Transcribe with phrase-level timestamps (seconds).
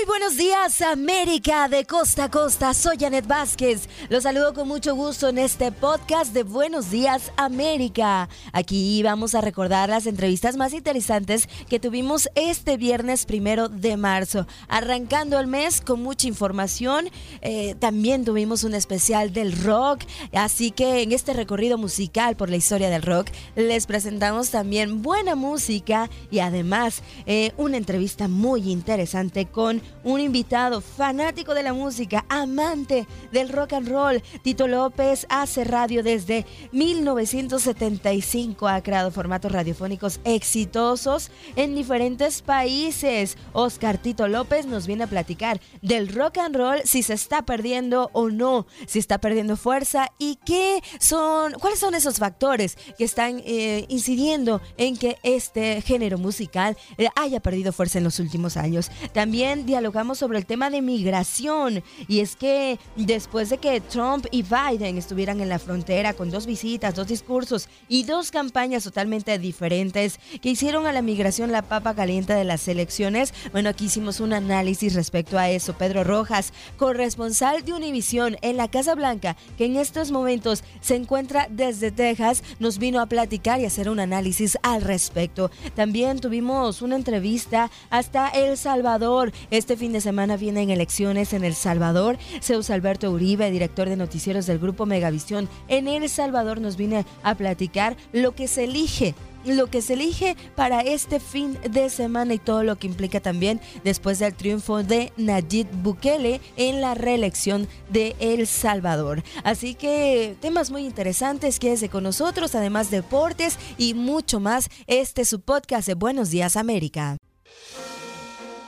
[0.00, 2.72] Muy buenos días, América de costa a costa.
[2.72, 3.86] Soy Janet Vázquez.
[4.08, 8.30] Los saludo con mucho gusto en este podcast de Buenos Días, América.
[8.54, 14.46] Aquí vamos a recordar las entrevistas más interesantes que tuvimos este viernes primero de marzo.
[14.68, 17.10] Arrancando el mes con mucha información.
[17.42, 20.04] Eh, también tuvimos un especial del rock.
[20.32, 25.34] Así que en este recorrido musical por la historia del rock, les presentamos también buena
[25.34, 31.72] música y además eh, una entrevista muy interesante con con un invitado fanático de la
[31.72, 34.22] música, amante del rock and roll.
[34.42, 43.36] Tito López hace radio desde 1975, ha creado formatos radiofónicos exitosos en diferentes países.
[43.52, 48.10] Oscar Tito López nos viene a platicar del rock and roll, si se está perdiendo
[48.12, 53.42] o no, si está perdiendo fuerza y qué son, cuáles son esos factores que están
[53.44, 58.90] eh, incidiendo en que este género musical eh, haya perdido fuerza en los últimos años.
[59.12, 64.42] También dialogamos sobre el tema de migración y es que después de que Trump y
[64.42, 70.20] Biden estuvieran en la frontera con dos visitas, dos discursos y dos campañas totalmente diferentes
[70.42, 74.34] que hicieron a la migración la papa caliente de las elecciones, bueno, aquí hicimos un
[74.34, 75.72] análisis respecto a eso.
[75.72, 81.48] Pedro Rojas, corresponsal de Univisión en la Casa Blanca, que en estos momentos se encuentra
[81.50, 85.50] desde Texas, nos vino a platicar y hacer un análisis al respecto.
[85.74, 91.54] También tuvimos una entrevista hasta El Salvador este fin de semana vienen elecciones en El
[91.54, 92.18] Salvador.
[92.42, 97.34] Zeus Alberto Uribe, director de noticieros del grupo Megavisión, en El Salvador nos viene a
[97.34, 102.38] platicar lo que se elige lo que se elige para este fin de semana y
[102.38, 108.16] todo lo que implica también después del triunfo de Nayib Bukele en la reelección de
[108.20, 109.22] El Salvador.
[109.44, 114.68] Así que temas muy interesantes, quédese con nosotros, además deportes y mucho más.
[114.86, 117.16] Este es su podcast de Buenos Días América.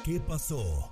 [0.05, 0.92] ¿Qué pasó?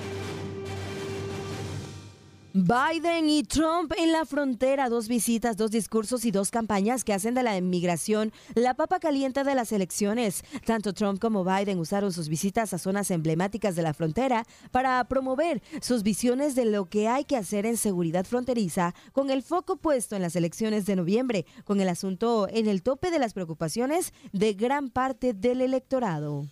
[2.53, 7.33] Biden y Trump en la frontera, dos visitas, dos discursos y dos campañas que hacen
[7.33, 10.43] de la inmigración la papa caliente de las elecciones.
[10.65, 15.61] Tanto Trump como Biden usaron sus visitas a zonas emblemáticas de la frontera para promover
[15.81, 20.17] sus visiones de lo que hay que hacer en seguridad fronteriza, con el foco puesto
[20.17, 24.55] en las elecciones de noviembre, con el asunto en el tope de las preocupaciones de
[24.55, 26.47] gran parte del electorado.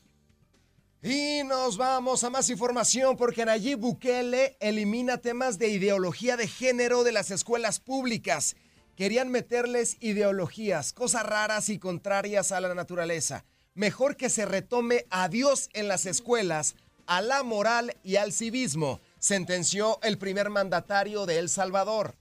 [1.01, 7.05] Y nos vamos a más información porque Nayib Bukele elimina temas de ideología de género
[7.05, 8.57] de las escuelas públicas.
[8.97, 13.45] Querían meterles ideologías, cosas raras y contrarias a la naturaleza.
[13.75, 18.99] Mejor que se retome a Dios en las escuelas, a la moral y al civismo,
[19.19, 22.15] sentenció el primer mandatario de El Salvador.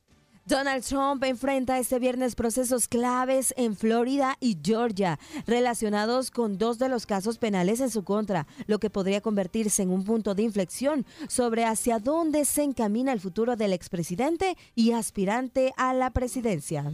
[0.48, 6.88] Donald Trump enfrenta este viernes procesos claves en Florida y Georgia relacionados con dos de
[6.88, 11.04] los casos penales en su contra, lo que podría convertirse en un punto de inflexión
[11.28, 16.92] sobre hacia dónde se encamina el futuro del expresidente y aspirante a la presidencia.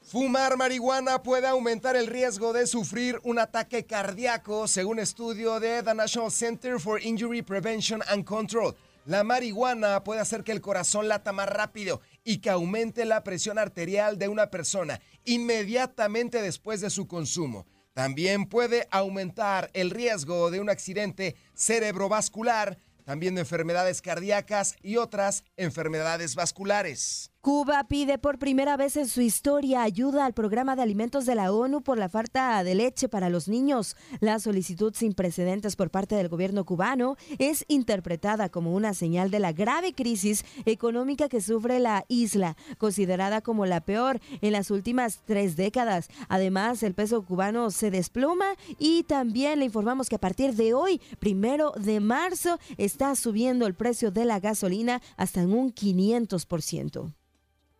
[0.00, 5.94] Fumar marihuana puede aumentar el riesgo de sufrir un ataque cardíaco, según estudio de The
[5.94, 8.74] National Center for Injury Prevention and Control.
[9.06, 13.58] La marihuana puede hacer que el corazón lata más rápido y que aumente la presión
[13.58, 17.66] arterial de una persona inmediatamente después de su consumo.
[17.92, 25.44] También puede aumentar el riesgo de un accidente cerebrovascular, también de enfermedades cardíacas y otras
[25.56, 27.30] enfermedades vasculares.
[27.44, 31.52] Cuba pide por primera vez en su historia ayuda al programa de alimentos de la
[31.52, 33.96] ONU por la falta de leche para los niños.
[34.20, 39.40] La solicitud sin precedentes por parte del gobierno cubano es interpretada como una señal de
[39.40, 45.20] la grave crisis económica que sufre la isla, considerada como la peor en las últimas
[45.26, 46.08] tres décadas.
[46.30, 48.46] Además, el peso cubano se desploma
[48.78, 53.74] y también le informamos que a partir de hoy, primero de marzo, está subiendo el
[53.74, 57.12] precio de la gasolina hasta en un 500%.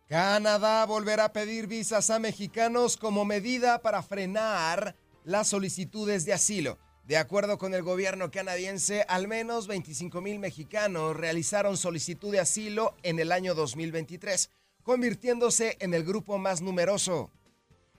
[0.07, 6.77] Canadá volverá a pedir visas a mexicanos como medida para frenar las solicitudes de asilo.
[7.05, 12.95] De acuerdo con el gobierno canadiense, al menos 25 mil mexicanos realizaron solicitud de asilo
[13.01, 14.51] en el año 2023,
[14.83, 17.31] convirtiéndose en el grupo más numeroso.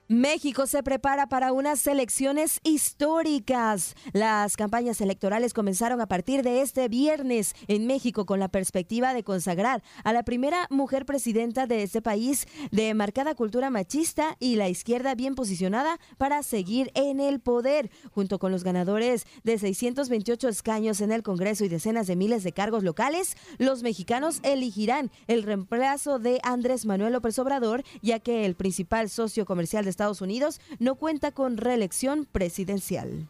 [0.09, 3.93] México se prepara para unas elecciones históricas.
[4.13, 9.25] Las campañas electorales comenzaron a partir de este viernes en México con la perspectiva de
[9.25, 14.69] consagrar a la primera mujer presidenta de este país de marcada cultura machista y la
[14.69, 21.01] izquierda bien posicionada para seguir en el poder, junto con los ganadores de 628 escaños
[21.01, 23.35] en el Congreso y decenas de miles de cargos locales.
[23.57, 29.45] Los mexicanos elegirán el reemplazo de Andrés Manuel López Obrador, ya que el principal socio
[29.45, 33.27] comercial de Estados Unidos no cuenta con reelección presidencial.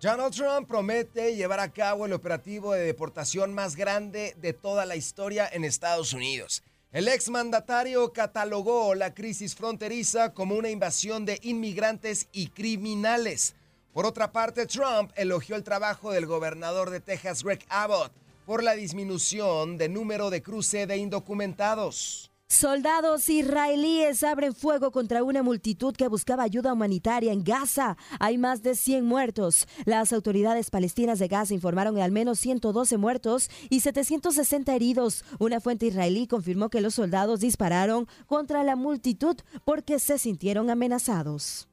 [0.00, 4.96] Donald Trump promete llevar a cabo el operativo de deportación más grande de toda la
[4.96, 6.64] historia en Estados Unidos.
[6.90, 13.54] El exmandatario catalogó la crisis fronteriza como una invasión de inmigrantes y criminales.
[13.92, 18.12] Por otra parte, Trump elogió el trabajo del gobernador de Texas, Greg Abbott,
[18.44, 22.31] por la disminución de número de cruce de indocumentados.
[22.52, 27.96] Soldados israelíes abren fuego contra una multitud que buscaba ayuda humanitaria en Gaza.
[28.20, 29.66] Hay más de 100 muertos.
[29.86, 35.24] Las autoridades palestinas de Gaza informaron de al menos 112 muertos y 760 heridos.
[35.38, 41.70] Una fuente israelí confirmó que los soldados dispararon contra la multitud porque se sintieron amenazados.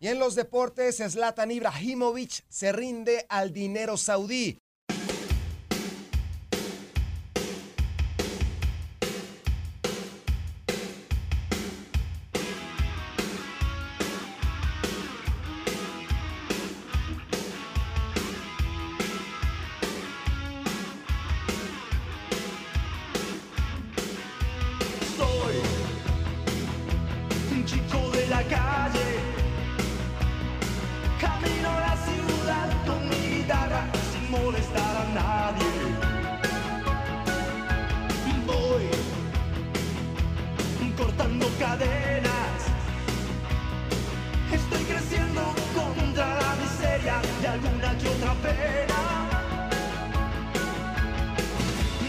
[0.00, 4.58] Y en los deportes, Zlatan Ibrahimovic se rinde al dinero saudí.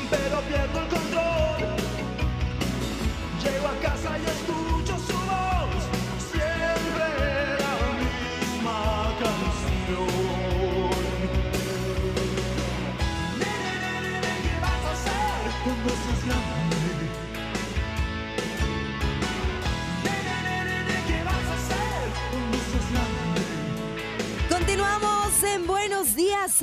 [0.09, 0.96] pero pierdo el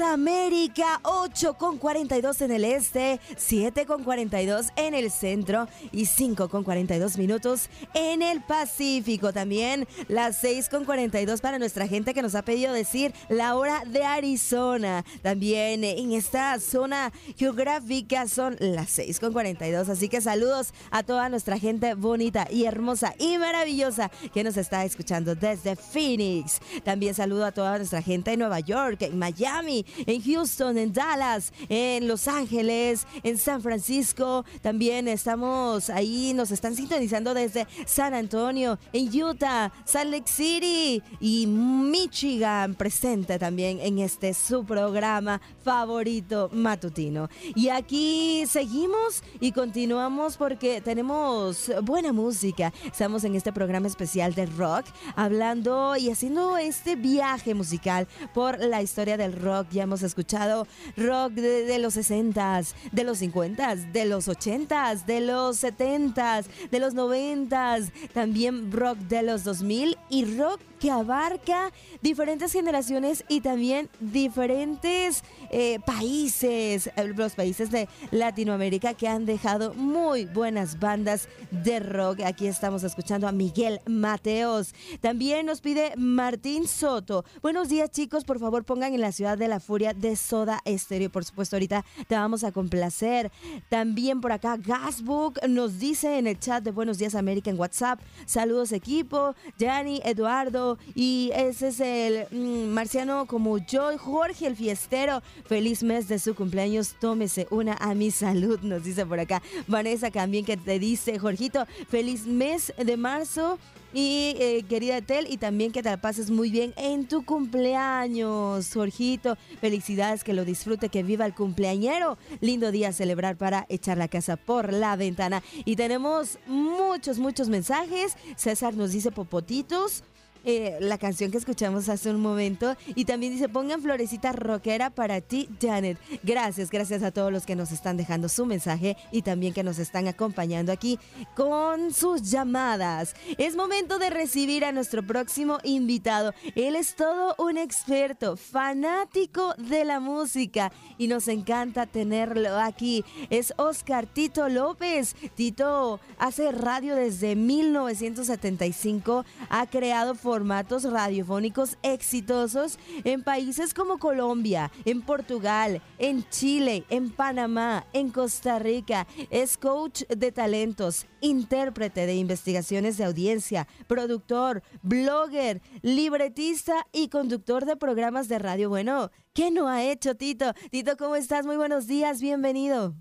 [0.00, 6.49] América, 8 con 42 en el este, 7 con 42 en el centro y 5
[6.49, 9.32] con 42 minutos en el Pacífico.
[9.32, 13.85] También las 6 con 42 para nuestra gente que nos ha pedido decir la hora
[13.87, 15.05] de Arizona.
[15.23, 19.88] También en esta zona geográfica son las 6 con 42.
[19.88, 24.85] Así que saludos a toda nuestra gente bonita y hermosa y maravillosa que nos está
[24.85, 26.61] escuchando desde Phoenix.
[26.85, 31.53] También saludo a toda nuestra gente en Nueva York, en Miami, en Houston, en Dallas,
[31.69, 34.45] en Los Ángeles, en San Francisco.
[34.63, 41.47] También estamos ahí, nos están sintonizando desde San Antonio, en Utah, Salt Lake City y
[41.47, 47.29] Michigan, presente también en este su programa favorito matutino.
[47.55, 52.73] Y aquí seguimos y continuamos porque tenemos buena música.
[52.85, 58.82] Estamos en este programa especial de rock, hablando y haciendo este viaje musical por la
[58.82, 59.69] historia del rock.
[59.75, 65.63] Ya hemos escuchado rock de, los 60s, de los 50s, de los 80s, de los
[65.65, 73.25] 70s, de los 90s, también rock de los 2000 y rock que abarca diferentes generaciones
[73.29, 80.81] y también diferentes eh, países, eh, los países de Latinoamérica que han dejado muy buenas
[80.81, 82.21] bandas de rock.
[82.21, 84.75] Aquí estamos escuchando a Miguel Mateos.
[85.01, 87.25] También nos pide Martín Soto.
[87.43, 91.11] Buenos días chicos, por favor pongan en la ciudad de la furia de Soda Estéreo.
[91.11, 93.31] Por supuesto, ahorita te vamos a complacer.
[93.69, 98.01] También por acá Gasbook nos dice en el chat de Buenos Días América en WhatsApp.
[98.27, 105.23] Saludos equipo, Yanni, Eduardo, y ese es el mm, marciano como yo, Jorge el fiestero.
[105.47, 109.43] Feliz mes de su cumpleaños, tómese una a mi salud, nos dice por acá.
[109.67, 113.59] Vanessa también que te dice, Jorgito, feliz mes de marzo.
[113.97, 118.69] Y eh, querida Tel, y también que te la pases muy bien en tu cumpleaños,
[118.75, 119.39] Jorgito.
[119.61, 122.19] Felicidades, que lo disfrute, que viva el cumpleañero.
[122.41, 125.45] Lindo día a celebrar para echar la casa por la ventana.
[125.65, 128.17] Y tenemos muchos, muchos mensajes.
[128.35, 130.03] César nos dice popotitos.
[130.44, 132.77] Eh, la canción que escuchamos hace un momento.
[132.94, 135.98] Y también dice, pongan florecita rockera para ti, Janet.
[136.22, 139.79] Gracias, gracias a todos los que nos están dejando su mensaje y también que nos
[139.79, 140.98] están acompañando aquí
[141.34, 143.15] con sus llamadas.
[143.39, 146.34] Es momento de recibir a nuestro próximo invitado.
[146.55, 153.05] Él es todo un experto, fanático de la música y nos encanta tenerlo aquí.
[153.31, 155.17] Es Oscar Tito López.
[155.34, 165.00] Tito hace radio desde 1975, ha creado formatos radiofónicos exitosos en países como Colombia, en
[165.00, 169.06] Portugal, en Chile, en Panamá, en Costa Rica.
[169.31, 177.76] Es coach de talentos, intérprete de investigaciones de audiencia, productor, blogger, libretista y conductor de
[177.76, 178.69] programas de radio.
[178.69, 180.53] Bueno, ¿qué no ha hecho Tito?
[180.72, 181.46] Tito, ¿cómo estás?
[181.46, 182.96] Muy buenos días, bienvenido.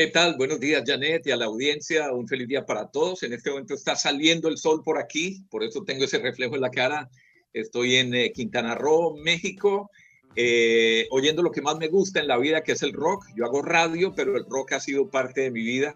[0.00, 0.36] ¿Qué tal?
[0.38, 2.10] Buenos días, Janet, y a la audiencia.
[2.10, 3.22] Un feliz día para todos.
[3.22, 6.62] En este momento está saliendo el sol por aquí, por eso tengo ese reflejo en
[6.62, 7.10] la cara.
[7.52, 9.90] Estoy en eh, Quintana Roo, México,
[10.36, 13.26] eh, oyendo lo que más me gusta en la vida, que es el rock.
[13.36, 15.94] Yo hago radio, pero el rock ha sido parte de mi vida.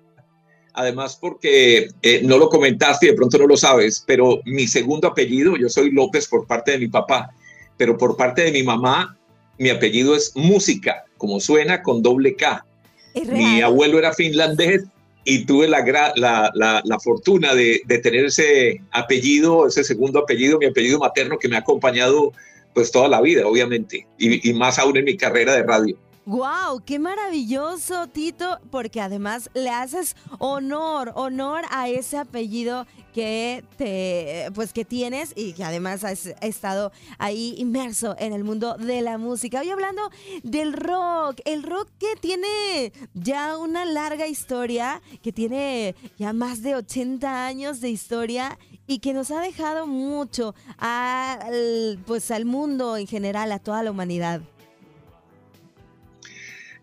[0.75, 5.09] Además, porque eh, no lo comentaste y de pronto no lo sabes, pero mi segundo
[5.09, 7.31] apellido, yo soy López por parte de mi papá,
[7.79, 9.19] pero por parte de mi mamá,
[9.59, 12.67] mi apellido es Música, como suena con doble K.
[13.15, 14.85] Mi abuelo era finlandés
[15.25, 15.85] y tuve la,
[16.17, 16.53] la,
[16.85, 21.57] la, fortuna de, de, tener ese apellido, ese segundo apellido, mi apellido materno que me
[21.57, 22.33] ha acompañado
[22.75, 25.97] pues toda la vida, obviamente, y, y más aún en mi carrera de radio.
[26.27, 26.81] ¡Wow!
[26.87, 28.59] ¡Qué maravilloso, Tito!
[28.71, 35.53] Porque además le haces honor, honor a ese apellido que te, pues que tienes y
[35.53, 39.61] que además has estado ahí inmerso en el mundo de la música.
[39.61, 40.11] Hoy hablando
[40.43, 46.75] del rock, el rock que tiene ya una larga historia, que tiene ya más de
[46.75, 53.07] 80 años de historia y que nos ha dejado mucho al, pues al mundo en
[53.07, 54.41] general, a toda la humanidad.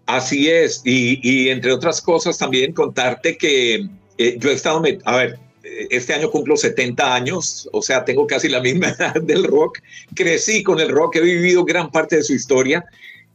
[0.05, 5.39] Así es, y, entre otras cosas también contarte que eh, yo he estado, a ver,
[5.63, 9.79] eh, este año cumplo 70 años, o sea, tengo casi la misma edad del rock,
[10.15, 12.83] crecí con el rock, he vivido gran parte de su historia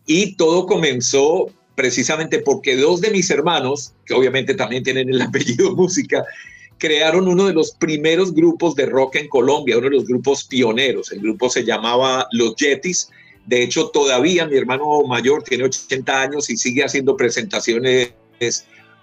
[0.06, 5.74] y todo comenzó precisamente porque dos de mis hermanos, que obviamente también tienen el apellido
[5.74, 6.24] música,
[6.78, 11.12] crearon uno de los primeros grupos de rock en Colombia, uno de los grupos pioneros.
[11.12, 13.10] El grupo se llamaba Los Yetis
[13.46, 18.12] de hecho, todavía mi hermano mayor tiene 80 años y sigue haciendo presentaciones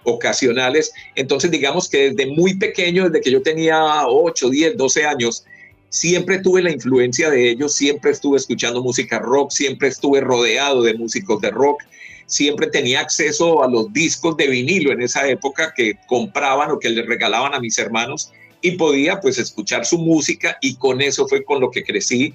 [0.02, 0.92] ocasionales.
[1.14, 5.44] Entonces, digamos que desde muy pequeño, desde que yo tenía 8, 10, 12 años,
[5.88, 10.92] siempre tuve la influencia de ellos, siempre estuve escuchando música rock, siempre estuve rodeado de
[10.92, 11.82] músicos de rock,
[12.26, 16.90] siempre tenía acceso a los discos de vinilo en esa época que compraban o que
[16.90, 21.44] les regalaban a mis hermanos y podía pues escuchar su música y con eso fue
[21.44, 22.34] con lo que crecí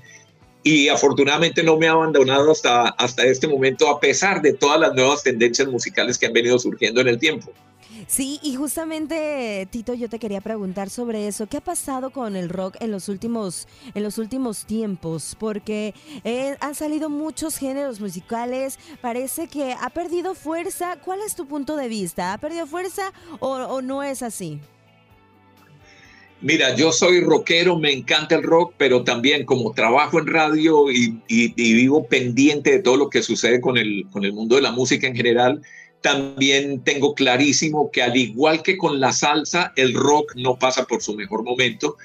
[0.64, 4.94] y afortunadamente no me ha abandonado hasta, hasta este momento, a pesar de todas las
[4.94, 7.52] nuevas tendencias musicales que han venido surgiendo en el tiempo.
[8.08, 11.48] Sí, y justamente, Tito, yo te quería preguntar sobre eso.
[11.48, 15.36] ¿Qué ha pasado con el rock en los últimos, en los últimos tiempos?
[15.40, 18.80] Porque eh, han salido muchos géneros musicales.
[19.02, 20.98] Parece que ha perdido fuerza.
[21.04, 22.34] ¿Cuál es tu punto de vista?
[22.34, 24.60] ¿Ha perdido fuerza o no es así?
[26.42, 31.20] Mira, yo soy rockero, me encanta el rock, pero también como trabajo en radio y,
[31.28, 35.06] vivo pendiente de todo lo que sucede con el, con el mundo de la música
[35.06, 35.62] en general,
[36.00, 41.02] también tengo clarísimo que al igual que con la salsa, el rock no pasa por
[41.02, 41.98] su mejor momento.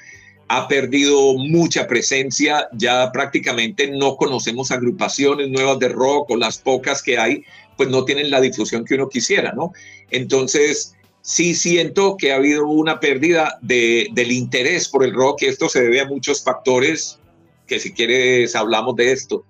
[0.49, 7.01] Ha perdido mucha presencia, ya prácticamente no conocemos agrupaciones nuevas de rock o las pocas
[7.01, 7.43] que hay,
[7.77, 9.71] pues no tienen la difusión que uno quisiera, ¿no?
[10.11, 10.95] Entonces,
[11.25, 15.81] sí siento que ha habido una pérdida de, del interés por el rock esto se
[15.81, 17.17] debe a muchos factores
[17.65, 19.43] que si quieres hablamos de esto.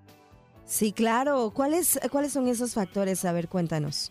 [0.66, 1.52] Sí, claro.
[1.54, 3.26] ¿Cuáles, ¿Cuáles son esos factores?
[3.26, 4.10] A ver, cuéntanos.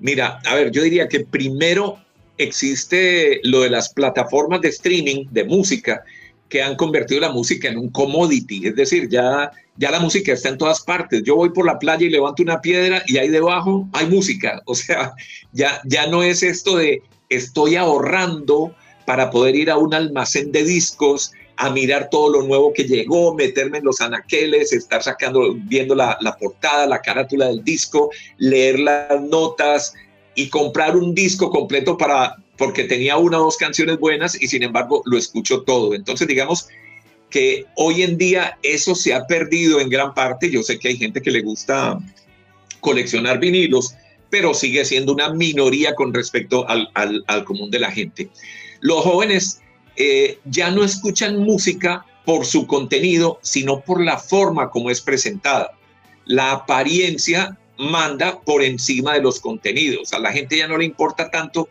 [0.00, 1.98] Mira, a ver, yo diría que primero
[2.36, 6.02] existe lo de las plataformas de streaming de música
[6.52, 10.50] que han convertido la música en un commodity, es decir, ya ya la música está
[10.50, 11.22] en todas partes.
[11.24, 14.60] Yo voy por la playa y levanto una piedra y ahí debajo hay música.
[14.66, 15.14] O sea,
[15.52, 18.74] ya, ya no es esto de estoy ahorrando
[19.06, 23.34] para poder ir a un almacén de discos a mirar todo lo nuevo que llegó,
[23.34, 28.78] meterme en los anaqueles, estar sacando, viendo la, la portada, la carátula del disco, leer
[28.78, 29.94] las notas
[30.34, 34.62] y comprar un disco completo para porque tenía una o dos canciones buenas y sin
[34.62, 35.94] embargo lo escucho todo.
[35.94, 36.68] Entonces, digamos,
[37.30, 40.50] que hoy en día eso se ha perdido en gran parte.
[40.50, 41.98] Yo sé que hay gente que le gusta
[42.80, 43.94] coleccionar vinilos,
[44.30, 48.28] pero sigue siendo una minoría con respecto al, común de la gente.
[48.80, 49.60] Los jóvenes
[49.96, 55.72] eh, ya no escuchan música por su contenido, sino por la forma como es presentada.
[56.26, 60.12] La apariencia manda por encima de los contenidos.
[60.12, 61.68] A la gente ya no le importa tanto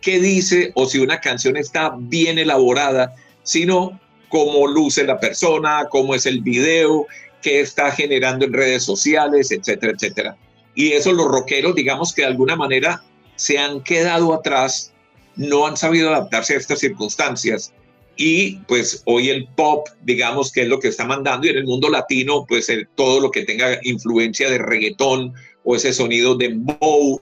[0.00, 6.14] qué dice o si una canción está bien elaborada, sino cómo luce la persona, cómo
[6.14, 7.06] es el video,
[7.42, 10.36] qué está generando en redes sociales, etcétera, etcétera.
[10.74, 13.02] Y eso los rockeros, digamos que de alguna manera
[13.36, 14.92] se han quedado atrás,
[15.36, 17.72] no han sabido adaptarse a estas circunstancias.
[18.16, 21.64] Y pues hoy el pop, digamos que es lo que está mandando, y en el
[21.64, 27.20] mundo latino, pues todo lo que tenga influencia de reggaetón o ese sonido de bow,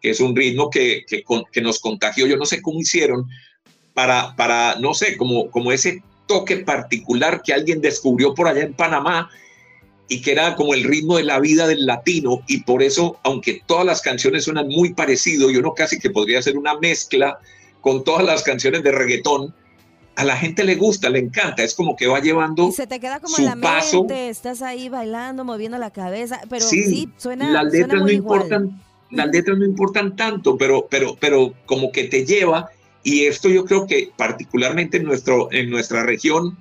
[0.00, 3.28] que es un ritmo que, que, que nos contagió, yo no sé cómo hicieron,
[3.94, 8.74] para, para no sé, como, como ese toque particular que alguien descubrió por allá en
[8.74, 9.30] Panamá
[10.08, 12.40] y que era como el ritmo de la vida del latino.
[12.46, 16.38] Y por eso, aunque todas las canciones suenan muy parecido, yo no casi que podría
[16.38, 17.38] hacer una mezcla
[17.80, 19.54] con todas las canciones de reggaetón,
[20.16, 22.98] a la gente le gusta, le encanta, es como que va llevando y se te
[22.98, 27.72] queda como en la mente, estás ahí bailando, moviendo la cabeza, pero sí, suena las
[27.72, 32.70] letras no importan, las letras no importan tanto, pero pero pero como que te lleva
[33.02, 36.58] y esto yo creo que particularmente en, nuestro, en nuestra región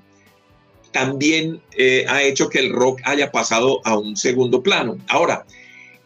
[0.91, 4.97] también eh, ha hecho que el rock haya pasado a un segundo plano.
[5.09, 5.45] Ahora,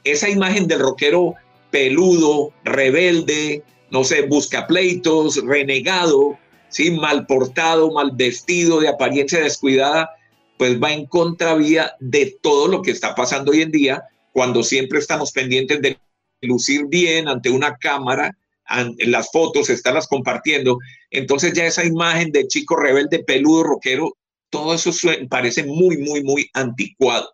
[0.03, 1.35] esa imagen del rockero
[1.69, 6.37] peludo, rebelde, no sé, busca pleitos, renegado,
[6.69, 6.91] ¿sí?
[6.91, 10.09] mal portado, mal vestido, de apariencia descuidada,
[10.57, 14.99] pues va en contravía de todo lo que está pasando hoy en día, cuando siempre
[14.99, 15.97] estamos pendientes de
[16.41, 18.35] lucir bien ante una cámara
[18.69, 20.77] en las fotos, estarlas compartiendo.
[21.09, 24.17] Entonces ya esa imagen de chico rebelde, peludo, rockero,
[24.49, 24.91] todo eso
[25.29, 27.33] parece muy, muy, muy anticuado.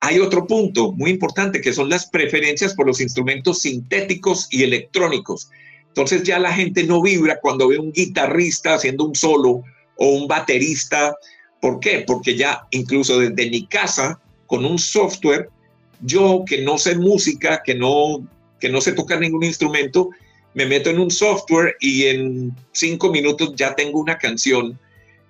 [0.00, 5.48] Hay otro punto muy importante que son las preferencias por los instrumentos sintéticos y electrónicos.
[5.88, 9.62] Entonces ya la gente no vibra cuando ve un guitarrista haciendo un solo
[9.96, 11.16] o un baterista.
[11.60, 12.04] ¿Por qué?
[12.06, 15.48] Porque ya incluso desde mi casa, con un software,
[16.00, 18.26] yo que no sé música, que no,
[18.60, 20.10] que no sé tocar ningún instrumento,
[20.54, 24.78] me meto en un software y en cinco minutos ya tengo una canción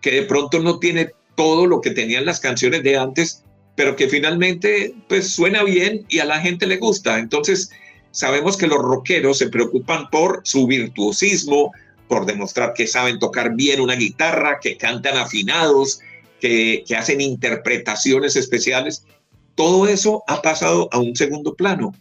[0.00, 3.42] que de pronto no tiene todo lo que tenían las canciones de antes,
[3.75, 7.19] pero que finalmente pues suena bien y a la gente le gusta.
[7.19, 7.71] Entonces
[8.10, 11.73] sabemos que los rockeros se preocupan por su virtuosismo,
[12.06, 16.00] por demostrar que saben tocar bien una guitarra, que cantan afinados,
[16.41, 19.06] que, que hacen interpretaciones especiales.
[19.54, 21.95] Todo eso ha pasado a un segundo plano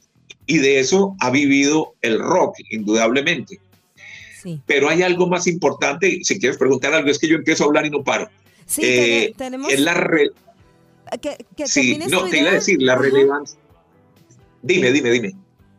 [0.46, 3.60] y de eso ha vivido el rock, indudablemente.
[4.66, 7.86] Pero hay algo más importante, si quieres preguntar algo, es que yo empiezo a hablar
[7.86, 8.30] y no paro.
[8.66, 9.72] Sí, eh, tenemos...
[9.72, 9.94] Es la
[11.20, 13.58] que, sí, no, te iba a decir la relevancia.
[14.62, 15.36] Dime, dime, dime.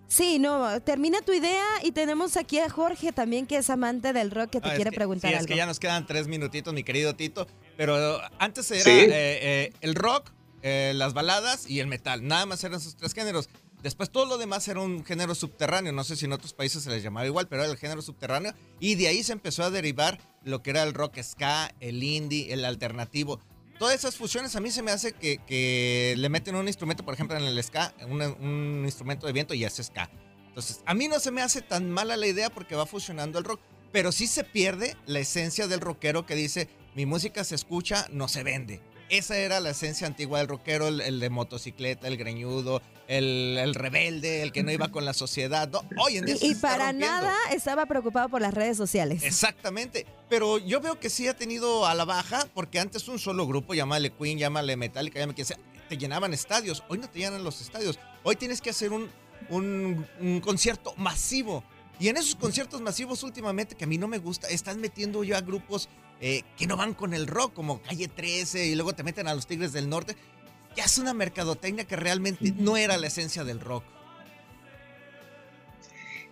[0.06, 4.30] Sí, no, termina tu idea y tenemos aquí a Jorge también que es amante del
[4.30, 5.46] rock que te quiere preguntar sí, algo.
[5.46, 9.72] Es que ya nos quedan tres minutitos, mi querido Tito, pero antes era eh, eh,
[9.80, 10.30] el rock,
[10.64, 13.50] las baladas y el metal, nada más eran esos tres géneros.
[13.84, 16.88] Después todo lo demás era un género subterráneo, no sé si en otros países se
[16.88, 18.54] les llamaba igual, pero era el género subterráneo.
[18.80, 22.50] Y de ahí se empezó a derivar lo que era el rock ska, el indie,
[22.54, 23.40] el alternativo.
[23.78, 27.36] Todas esas fusiones a mí se me hace que, le meten un instrumento, por ejemplo,
[27.36, 30.08] en el ska, un, instrumento de viento y es ska.
[30.48, 33.44] Entonces, a mí no se me hace tan mala la idea porque va fusionando el
[33.44, 33.60] rock,
[33.92, 38.28] pero sí se pierde la esencia del rockero que dice, mi música se escucha, no
[38.28, 38.80] se vende.
[39.18, 44.50] Esa era la esencia antigua del rockero, el, de motocicleta, el greñudo, el, rebelde, el
[44.50, 45.70] que no iba con la sociedad.
[45.98, 49.22] hoy en día y, y para nada estaba preocupado por las redes sociales.
[49.22, 50.04] Exactamente.
[50.28, 53.72] Pero yo veo que sí ha tenido a la baja, porque antes un solo grupo,
[53.72, 56.82] llámale Queen, llámale Metallica, llámale que sea, te llenaban estadios.
[56.88, 58.00] Hoy no te llenan los estadios.
[58.24, 59.08] Hoy tienes que hacer un,
[59.48, 61.62] un, un concierto masivo.
[62.00, 65.40] Y en esos conciertos masivos últimamente, que a mí no me gusta, están metiendo ya
[65.40, 65.88] grupos
[66.26, 69.34] eh, que no van con el rock, como Calle 13, y luego te meten a
[69.34, 70.16] los Tigres del Norte.
[70.74, 73.84] Ya es una mercadotecnia que realmente no era la esencia del rock.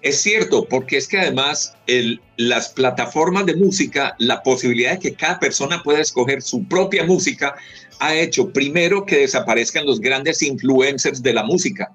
[0.00, 5.14] Es cierto, porque es que además el, las plataformas de música, la posibilidad de que
[5.14, 7.55] cada persona pueda escoger su propia música,
[7.98, 11.94] ha hecho primero que desaparezcan los grandes influencers de la música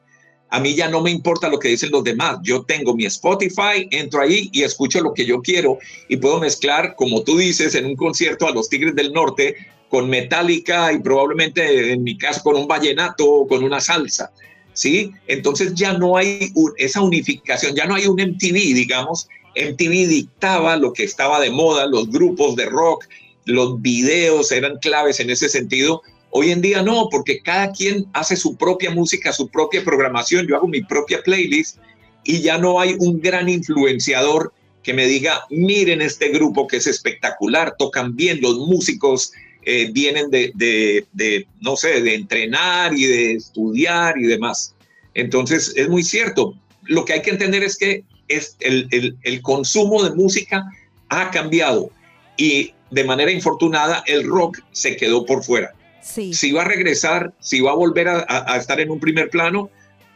[0.50, 2.40] a mí ya no me importa lo que dicen los demás.
[2.44, 6.96] Yo tengo mi Spotify, entro ahí y escucho lo que yo quiero y puedo mezclar,
[6.96, 9.56] como tú dices, en un concierto a los Tigres del Norte
[9.90, 14.32] con Metallica y probablemente en mi caso con un vallenato o con una salsa.
[14.74, 15.12] ¿Sí?
[15.26, 19.28] Entonces ya no hay esa unificación, ya no hay un MTV, digamos.
[19.56, 23.06] MTV dictaba lo que estaba de moda, los grupos de rock,
[23.46, 28.36] los videos eran claves en ese sentido, Hoy en día no, porque cada quien hace
[28.36, 30.48] su propia música, su propia programación.
[30.48, 31.78] Yo hago mi propia playlist
[32.24, 36.88] y ya no hay un gran influenciador que me diga, miren este grupo que es
[36.88, 39.32] espectacular, tocan bien, los músicos
[39.64, 44.74] eh, vienen de, de, no sé, de entrenar y de estudiar y demás.
[45.14, 46.54] Entonces, es muy cierto.
[46.84, 50.64] Lo que hay que entender es que el consumo de música
[51.10, 51.90] ha cambiado
[52.38, 55.74] y de manera infortunada el rock se quedó por fuera.
[56.08, 59.70] Si va a regresar, si va a volver a, estar en un primer plano,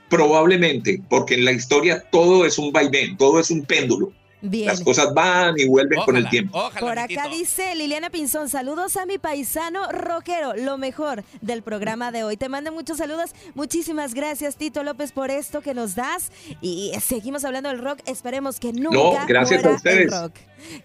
[0.09, 4.11] probablemente, porque en la historia todo es un vaivén, todo es un péndulo.
[4.41, 6.59] Las cosas van y vuelven con el tiempo.
[6.79, 12.23] Por acá dice Liliana Pinzón, saludos a mi paisano rockero, lo mejor del programa de
[12.23, 12.37] hoy.
[12.37, 13.31] Te mando muchos saludos.
[13.53, 16.31] Muchísimas gracias, Tito López, por esto que nos das.
[16.59, 17.99] Y seguimos hablando del rock.
[18.07, 20.11] Esperemos que nunca no, gracias a ustedes.
[20.11, 20.33] rock.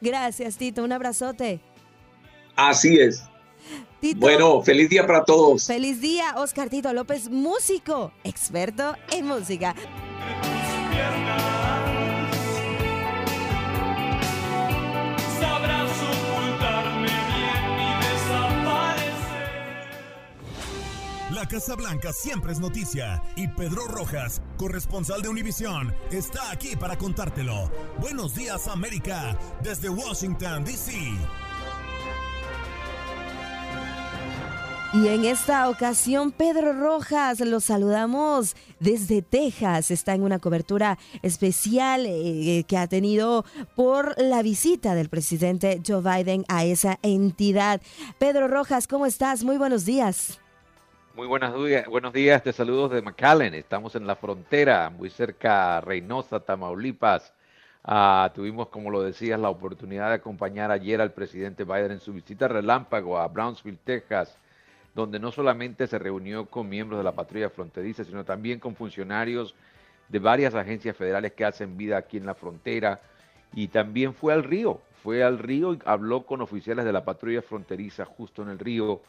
[0.02, 0.84] Gracias, Tito.
[0.84, 1.60] Un abrazote.
[2.56, 3.22] Así es.
[4.16, 5.66] Bueno, feliz día para todos.
[5.66, 9.74] Feliz día, Oscar Tito López, músico, experto en música.
[21.36, 26.96] La Casa Blanca siempre es noticia y Pedro Rojas, corresponsal de Univisión, está aquí para
[26.96, 27.70] contártelo.
[27.98, 30.92] Buenos días América, desde Washington, D.C.
[34.92, 39.90] Y en esta ocasión, Pedro Rojas, los saludamos desde Texas.
[39.90, 43.44] Está en una cobertura especial eh, que ha tenido
[43.74, 47.82] por la visita del presidente Joe Biden a esa entidad.
[48.18, 49.44] Pedro Rojas, ¿cómo estás?
[49.44, 50.40] Muy buenos días.
[51.14, 53.54] Muy buenos días, buenos días, te saludos de McAllen.
[53.54, 57.34] Estamos en la frontera, muy cerca Reynosa, Tamaulipas.
[57.82, 62.12] Ah, tuvimos, como lo decías, la oportunidad de acompañar ayer al presidente Biden en su
[62.12, 64.36] visita relámpago a Brownsville, Texas
[64.96, 69.54] donde no solamente se reunió con miembros de la patrulla fronteriza, sino también con funcionarios
[70.08, 73.02] de varias agencias federales que hacen vida aquí en la frontera.
[73.52, 77.42] Y también fue al río, fue al río y habló con oficiales de la patrulla
[77.42, 79.02] fronteriza justo en el río.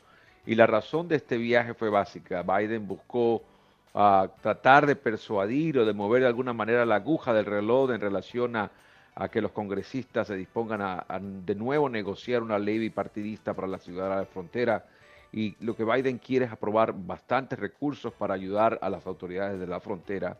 [0.46, 2.44] Y la razón de este viaje fue básica.
[2.44, 3.42] Biden buscó
[3.94, 8.02] ah, tratar de persuadir o de mover de alguna manera la aguja del reloj en
[8.02, 8.70] relación a,
[9.32, 13.80] que los congresistas se dispongan a, a, de nuevo negociar una ley bipartidista para la
[13.80, 14.86] ciudad de la frontera
[15.32, 19.68] y lo que Biden quiere es aprobar bastantes recursos para ayudar a las autoridades de
[19.68, 20.38] la frontera,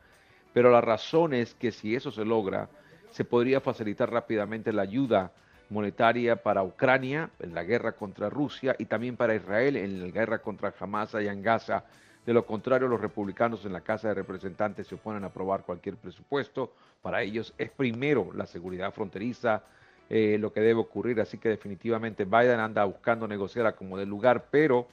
[0.54, 2.70] pero la razón es que si eso se logra,
[3.12, 5.32] se podría facilitar rápidamente la ayuda
[5.70, 10.40] monetaria para Ucrania en la guerra contra Rusia y también para Israel en la guerra
[10.40, 11.84] contra Hamas allá en Gaza.
[12.26, 15.96] De lo contrario, los republicanos en la Casa de Representantes se oponen a aprobar cualquier
[15.96, 16.74] presupuesto.
[17.02, 19.64] Para ellos es primero la seguridad fronteriza,
[20.10, 21.20] eh, lo que debe ocurrir.
[21.20, 24.88] Así que definitivamente Biden anda buscando negociar a como del lugar, pero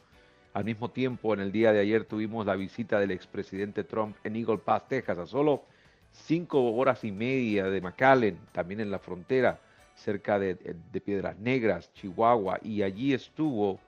[0.53, 4.37] al mismo tiempo en el día de ayer tuvimos la visita del expresidente Trump en
[4.37, 5.64] Eagle Pass, Texas, a solo
[6.12, 9.59] cinco horas y media de McAllen, también en la frontera,
[9.94, 10.57] cerca de,
[11.05, 13.81] Piedras Negras, Chihuahua, y allí estuvo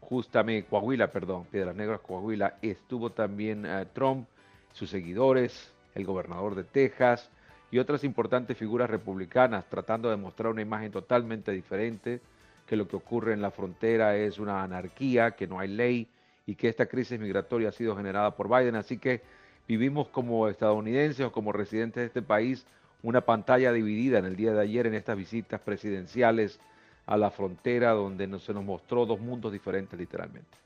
[0.00, 4.26] justamente Coahuila, perdón, Piedras Negras, Coahuila, estuvo también eh, Trump,
[4.72, 7.30] sus seguidores, el gobernador de Texas,
[7.74, 12.20] y otras importantes figuras republicanas tratando de mostrar una imagen totalmente diferente,
[12.68, 16.06] que lo que ocurre en la frontera es una anarquía, que no hay ley
[16.46, 18.76] y que esta crisis migratoria ha sido generada por Biden.
[18.76, 19.22] Así que
[19.66, 22.64] vivimos como estadounidenses o como residentes de este país
[23.02, 26.60] una pantalla dividida en el día de ayer en estas visitas presidenciales
[27.06, 30.63] a la frontera donde se nos mostró dos mundos diferentes literalmente.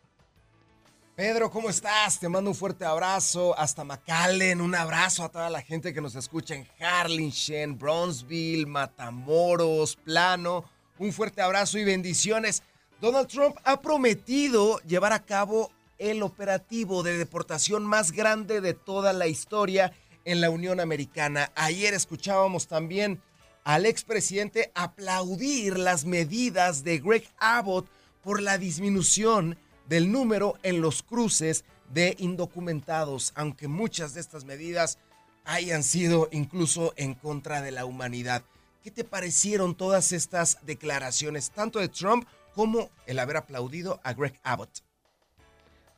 [1.18, 2.20] Pedro, ¿cómo estás?
[2.20, 4.60] Te mando un fuerte abrazo hasta McAllen.
[4.60, 10.64] Un abrazo a toda la gente que nos escucha en Harlingen, Bronzeville, Matamoros, Plano.
[10.96, 12.62] Un fuerte abrazo y bendiciones.
[13.00, 19.12] Donald Trump ha prometido llevar a cabo el operativo de deportación más grande de toda
[19.12, 19.92] la historia
[20.24, 21.50] en la Unión Americana.
[21.56, 23.20] Ayer escuchábamos también
[23.64, 27.88] al expresidente aplaudir las medidas de Greg Abbott
[28.22, 34.98] por la disminución del número en los cruces de indocumentados, aunque muchas de estas medidas
[35.44, 38.42] hayan sido incluso en contra de la humanidad.
[38.84, 44.38] ¿Qué te parecieron todas estas declaraciones, tanto de Trump como el haber aplaudido a Greg
[44.42, 44.82] Abbott?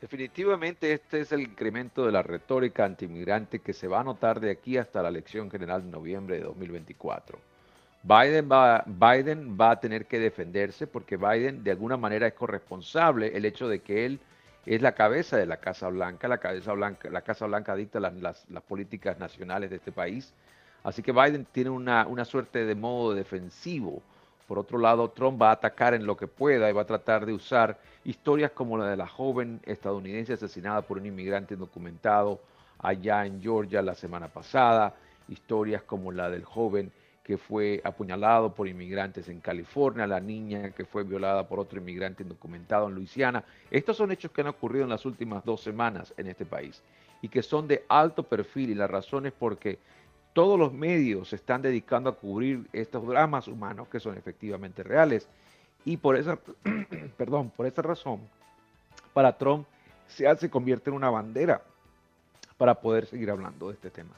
[0.01, 4.51] Definitivamente este es el incremento de la retórica antimigrante que se va a notar de
[4.51, 7.50] aquí hasta la elección general de noviembre de 2024.
[8.03, 13.37] Biden va, Biden va a tener que defenderse porque Biden de alguna manera es corresponsable
[13.37, 14.21] el hecho de que él
[14.65, 18.15] es la cabeza de la Casa Blanca, la Casa Blanca, la Casa Blanca dicta las,
[18.49, 20.33] las, políticas nacionales de este país.
[20.83, 24.03] Así que Biden tiene una, una, suerte de modo defensivo.
[24.47, 27.27] Por otro lado, Trump va a atacar en lo que pueda y va a tratar
[27.27, 32.41] de usar historias como la de la joven estadounidense asesinada por un inmigrante indocumentado
[32.79, 34.95] allá en Georgia la semana pasada,
[35.29, 36.91] historias como la del joven
[37.31, 42.25] que fue apuñalado por inmigrantes en California, la niña que fue violada por otro inmigrante
[42.25, 43.45] indocumentado en Luisiana.
[43.71, 46.83] Estos son hechos que han ocurrido en las últimas dos semanas en este país
[47.23, 49.79] y que son de alto perfil y la razón es porque
[50.33, 55.29] todos los medios se están dedicando a cubrir estos dramas humanos que son efectivamente reales
[55.85, 56.37] y por esa,
[57.17, 58.23] perdón, por esa razón,
[59.15, 59.69] para Trump
[60.09, 61.63] se convierte en una bandera
[62.59, 64.17] para poder seguir hablando de este tema.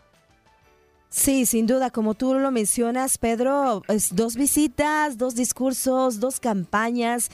[1.14, 7.28] Sí, sin duda, como tú lo mencionas, Pedro, es dos visitas, dos discursos, dos campañas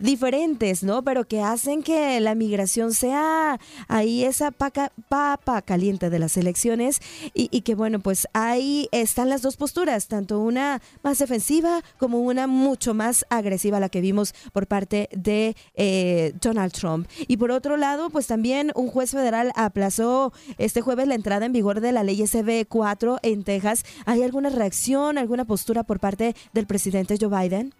[0.00, 1.04] diferentes, ¿no?
[1.04, 6.98] Pero que hacen que la migración sea ahí esa papa caliente de las elecciones
[7.32, 12.48] y, que, bueno, pues ahí están las dos posturas, tanto una más defensiva como una
[12.48, 17.08] mucho más agresiva, la que vimos por parte de eh, Donald Trump.
[17.28, 21.52] Y por otro lado, pues también un juez federal aplazó este jueves la entrada en
[21.52, 23.84] vigor de la ley SB 4 en Texas.
[24.06, 27.74] ¿Hay alguna reacción, alguna postura por parte del presidente Joe Biden?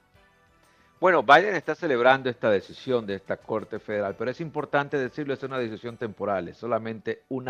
[1.00, 5.42] Bueno, Biden está celebrando esta decisión de esta Corte Federal, pero es importante decirlo, es
[5.42, 7.46] una decisión temporal, es solamente un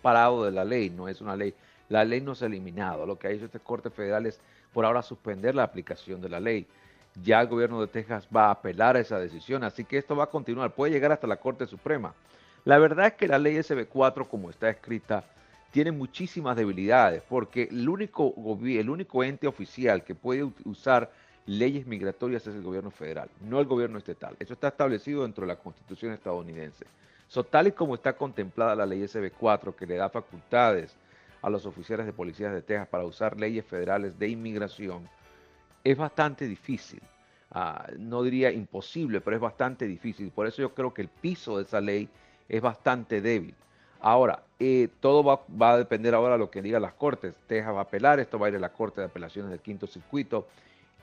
[0.00, 1.52] parado de la ley, no es una ley.
[1.88, 3.04] La ley no se ha eliminado.
[3.04, 4.40] Lo que ha hecho esta Corte Federal es
[4.72, 6.66] por ahora suspender la aplicación de la ley.
[7.22, 10.24] Ya el gobierno de Texas va a apelar a esa decisión, así que esto va
[10.24, 12.14] a continuar, puede llegar hasta la Corte Suprema.
[12.64, 15.24] La verdad es que la ley SB4, como está escrita,
[15.72, 21.10] tiene muchísimas debilidades, porque el único, el único ente oficial que puede usar
[21.46, 24.36] leyes migratorias es el gobierno federal, no el gobierno estatal.
[24.38, 26.84] Eso está establecido dentro de la Constitución estadounidense.
[27.26, 30.94] So, tal y como está contemplada la ley SB4, que le da facultades
[31.40, 35.08] a los oficiales de policías de Texas para usar leyes federales de inmigración,
[35.82, 37.00] es bastante difícil.
[37.50, 40.30] Ah, no diría imposible, pero es bastante difícil.
[40.30, 42.10] Por eso yo creo que el piso de esa ley
[42.48, 43.54] es bastante débil.
[44.02, 44.42] Ahora,
[44.98, 47.34] todo va, a depender ahora de lo que digan las cortes.
[47.46, 49.86] Texas va a apelar, esto va a ir a la Corte de Apelaciones del Quinto
[49.86, 50.48] Circuito.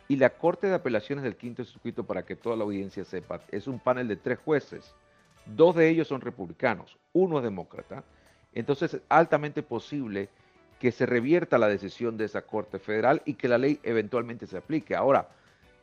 [0.09, 3.67] Y la Corte de Apelaciones del Quinto Circuito, para que toda la audiencia sepa, es
[3.67, 4.93] un panel de tres jueces.
[5.45, 8.03] Dos de ellos son republicanos, uno es demócrata.
[8.53, 10.27] Entonces es altamente posible
[10.77, 14.57] que se revierta la decisión de esa Corte Federal y que la ley eventualmente se
[14.57, 14.93] aplique.
[14.93, 15.29] Ahora,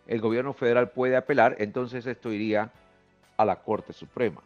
[0.07, 2.73] el gobierno federal puede apelar, entonces esto iría
[3.39, 4.43] a la Corte Suprema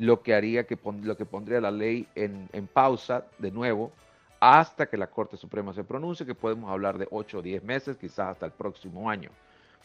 [0.00, 3.92] lo que haría que lo que pondría la ley en, pausa de nuevo
[4.40, 7.98] hasta que la Corte Suprema se pronuncie, que podemos hablar de 8 o 10 meses,
[7.98, 9.28] quizás hasta el próximo año.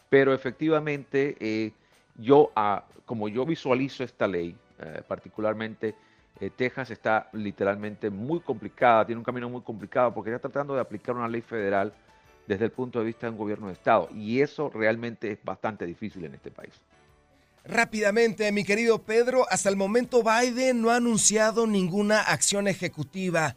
[0.10, 1.74] Pero efectivamente, eh,
[2.18, 5.96] yo, ah, como yo visualizo esta ley, eh, particularmente
[6.40, 10.80] eh, Texas está literalmente muy complicada, tiene un camino muy complicado porque está tratando de
[10.80, 11.92] aplicar una ley federal
[12.48, 14.08] desde el punto de vista de un gobierno de Estado.
[14.14, 16.82] Y eso realmente es bastante difícil en este país.
[17.68, 23.56] Rápidamente, mi querido Pedro, hasta el momento Biden no ha anunciado ninguna acción ejecutiva.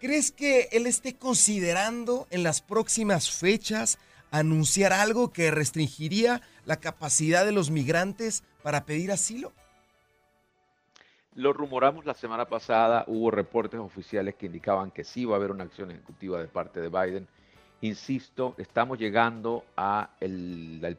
[0.00, 3.98] ¿Crees que él esté considerando en las próximas fechas
[4.30, 9.52] anunciar algo que restringiría la capacidad de los migrantes para pedir asilo?
[11.34, 15.50] Lo rumoramos la semana pasada, hubo reportes oficiales que indicaban que sí va a haber
[15.50, 17.28] una acción ejecutiva de parte de Biden.
[17.82, 20.08] Insisto, estamos llegando al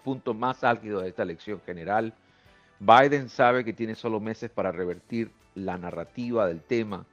[0.04, 2.14] punto más álgido de esta elección general
[2.82, 7.06] Biden sabe que tiene solo meses para revertir la narrativa del tema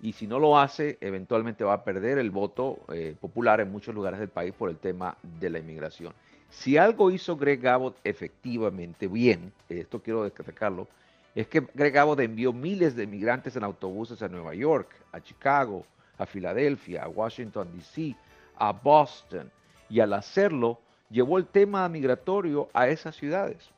[0.00, 3.92] y si no lo hace, eventualmente va a perder el voto eh, popular en muchos
[3.92, 6.14] lugares del país por el tema de la inmigración.
[6.48, 10.86] Si algo hizo Greg Abbott efectivamente bien, esto quiero destacarlo,
[11.34, 15.84] es que Greg Abbott envió miles de migrantes en autobuses a Nueva York, a Chicago,
[16.18, 18.14] a Filadelfia, a Washington, D.C.,
[18.56, 19.50] a Boston,
[19.88, 20.78] y al hacerlo
[21.10, 23.70] llevó el tema migratorio a esas ciudades.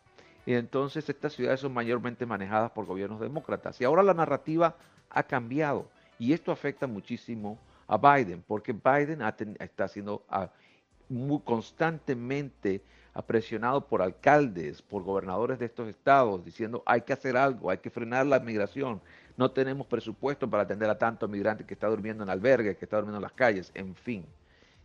[0.45, 3.81] Y entonces estas ciudades son mayormente manejadas por gobiernos demócratas.
[3.81, 4.77] Y ahora la narrativa
[5.11, 5.89] ha cambiado.
[6.19, 9.21] Y esto afecta muchísimo a Biden, porque Biden
[9.61, 10.51] está siendo ah,
[11.09, 12.83] muy constantemente
[13.27, 17.91] presionado por alcaldes, por gobernadores de estos estados, diciendo hay que hacer algo, hay que
[17.91, 19.03] frenar la migración,
[19.37, 22.97] no tenemos presupuesto para atender a tantos migrantes que está durmiendo en albergues, que está
[22.97, 24.25] durmiendo en las calles, en fin.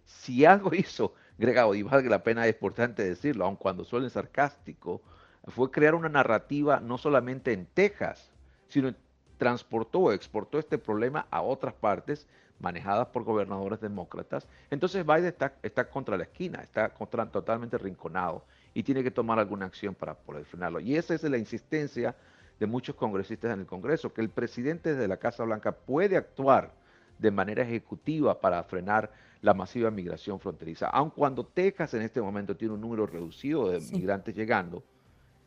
[0.03, 5.03] Si algo hizo Gregado, y vale la pena es importante decirlo, aun cuando suele sarcástico,
[5.47, 8.31] fue crear una narrativa no solamente en Texas,
[8.67, 8.93] sino
[9.37, 12.27] transportó o exportó este problema a otras partes
[12.59, 14.47] manejadas por gobernadores demócratas.
[14.71, 19.39] Entonces Biden está, está contra la esquina, está contra, totalmente rinconado y tiene que tomar
[19.39, 20.79] alguna acción para poder frenarlo.
[20.79, 22.15] Y esa es la insistencia
[22.59, 26.71] de muchos congresistas en el Congreso, que el presidente de la Casa Blanca puede actuar
[27.19, 30.87] de manera ejecutiva para frenar la masiva migración fronteriza.
[30.87, 34.83] Aun cuando Texas en este momento tiene un número reducido de migrantes llegando,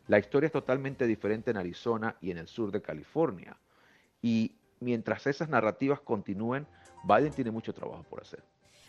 [0.07, 3.57] la historia es totalmente diferente en Arizona y en el sur de California.
[4.21, 6.67] Y mientras esas narrativas continúen,
[7.03, 8.43] Biden tiene mucho trabajo por hacer.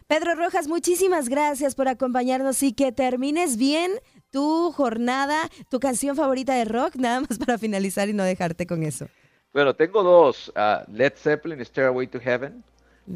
[0.07, 3.92] Pedro Rojas, muchísimas gracias por acompañarnos y que termines bien
[4.31, 8.83] tu jornada, tu canción favorita de rock, nada más para finalizar y no dejarte con
[8.83, 9.07] eso.
[9.53, 10.53] Bueno, tengo dos.
[10.57, 12.64] Uh, Led Zeppelin, Stairway to Heaven,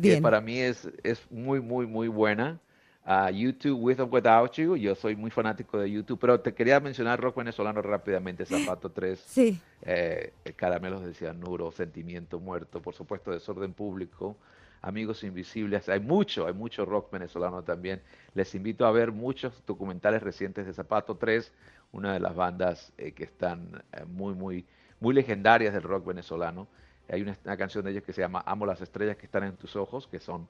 [0.03, 2.61] que para mí es, es muy, muy, muy buena.
[3.07, 6.81] Uh, YouTube With or Without You, yo soy muy fanático de YouTube, pero te quería
[6.81, 9.61] mencionar rock venezolano rápidamente, Zapato 3, sí.
[9.83, 14.37] eh, Caramelos de Cianuro, Sentimiento Muerto, por supuesto Desorden Público,
[14.83, 18.03] Amigos Invisibles, hay mucho, hay mucho rock venezolano también.
[18.35, 21.53] Les invito a ver muchos documentales recientes de Zapato 3,
[21.93, 24.67] una de las bandas eh, que están eh, muy, muy
[25.01, 26.67] muy legendarias del rock venezolano.
[27.09, 29.77] Hay una, canción de ellos que se llama Amo las estrellas que están en tus
[29.77, 30.49] ojos, que son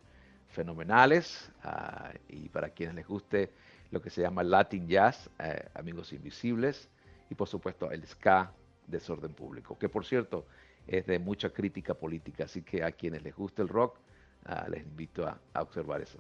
[0.49, 1.51] fenomenales.
[1.63, 3.51] Ah, y para quienes les guste
[3.91, 6.89] lo que se llama Latin Jazz, eh, Amigos Invisibles.
[7.31, 8.53] Y por supuesto el ska,
[8.87, 10.47] Desorden Público, que por cierto
[10.87, 12.45] es de mucha crítica política.
[12.45, 13.99] Así que a quienes les guste el rock,
[14.45, 16.19] ah, les invito a observar eso.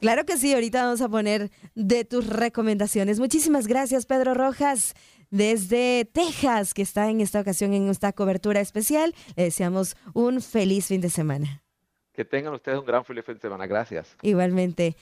[0.00, 3.20] Claro que sí, ahorita vamos a poner de tus recomendaciones.
[3.20, 4.94] Muchísimas gracias, Pedro Rojas
[5.30, 9.14] desde Texas, que está en esta ocasión en esta cobertura especial.
[9.34, 11.63] Le deseamos un feliz fin de semana.
[12.14, 13.66] Que tengan ustedes un gran fin de semana.
[13.66, 14.16] Gracias.
[14.22, 14.96] Igualmente.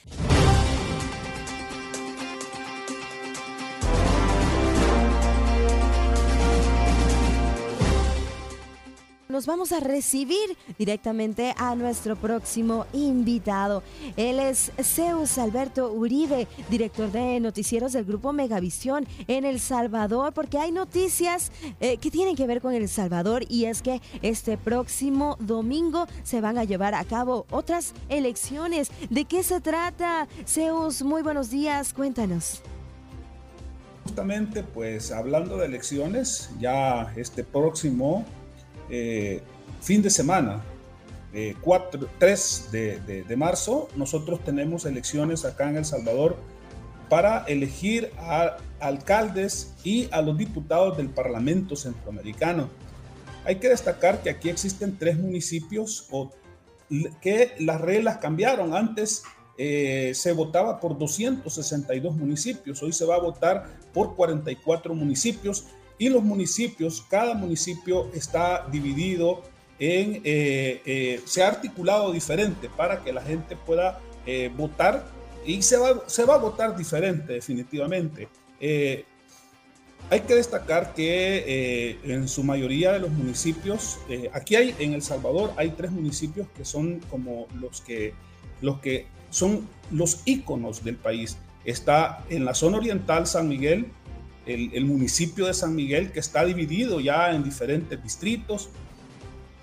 [9.33, 13.81] Nos vamos a recibir directamente a nuestro próximo invitado.
[14.15, 20.59] Él es Zeus Alberto Uribe, director de noticieros del grupo Megavisión en El Salvador, porque
[20.59, 25.35] hay noticias eh, que tienen que ver con El Salvador y es que este próximo
[25.39, 28.91] domingo se van a llevar a cabo otras elecciones.
[29.09, 30.27] ¿De qué se trata?
[30.45, 32.61] Zeus, muy buenos días, cuéntanos.
[34.03, 38.25] Justamente, pues hablando de elecciones, ya este próximo
[38.95, 39.41] eh,
[39.81, 40.63] fin de semana,
[41.61, 46.37] 4, 3 de, marzo, nosotros tenemos elecciones acá en El Salvador
[47.09, 52.69] para elegir a alcaldes y a los diputados del Parlamento Centroamericano.
[53.45, 56.31] Hay que destacar que aquí existen tres municipios o
[57.19, 58.75] que las reglas cambiaron.
[58.75, 59.23] Antes
[59.57, 65.65] eh, se votaba por 262 municipios, hoy se va a votar por 44 municipios
[66.03, 69.41] y los municipios, cada municipio está dividido
[69.79, 75.07] en, eh, eh, se ha articulado diferente para que la gente pueda eh, votar
[75.45, 78.27] y se va, se va a votar diferente definitivamente.
[80.09, 83.99] hay que destacar que en su mayoría de los municipios,
[84.33, 88.13] aquí hay en El Salvador, hay tres municipios que son como los que,
[88.61, 91.37] los que son los íconos del país.
[91.63, 93.87] Está en la zona oriental San Miguel,
[94.45, 98.69] el, municipio de San Miguel, que está dividido ya en diferentes distritos,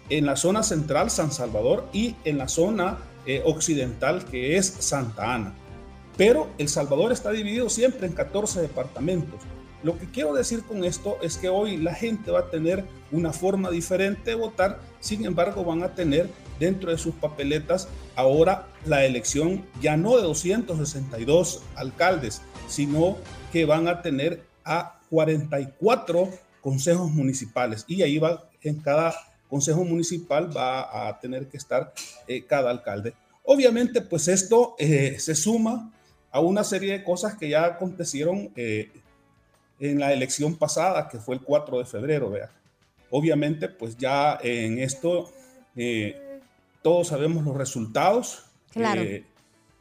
[0.09, 5.35] en la zona central San Salvador y en la zona eh, occidental que es Santa
[5.35, 5.55] Ana.
[6.17, 9.41] Pero El Salvador está dividido siempre en 14 departamentos.
[9.83, 13.33] Lo que quiero decir con esto es que hoy la gente va a tener una
[13.33, 19.07] forma diferente de votar, sin embargo van a tener dentro de sus papeletas ahora la
[19.07, 23.17] elección ya no de 262 alcaldes, sino
[23.53, 26.31] que van a tener a 44
[26.61, 29.13] consejos municipales y ahí va, en cada
[29.49, 31.93] consejo municipal va a tener que estar
[32.29, 33.15] eh, cada alcalde.
[33.43, 35.93] Obviamente, pues esto eh, se suma
[36.31, 38.93] a una serie de cosas que ya acontecieron eh,
[39.81, 42.51] en la elección pasada, que fue el 4 de febrero, vea.
[43.11, 45.33] Obviamente, pues ya en esto
[46.83, 48.45] todos sabemos los resultados.
[48.71, 49.03] Claro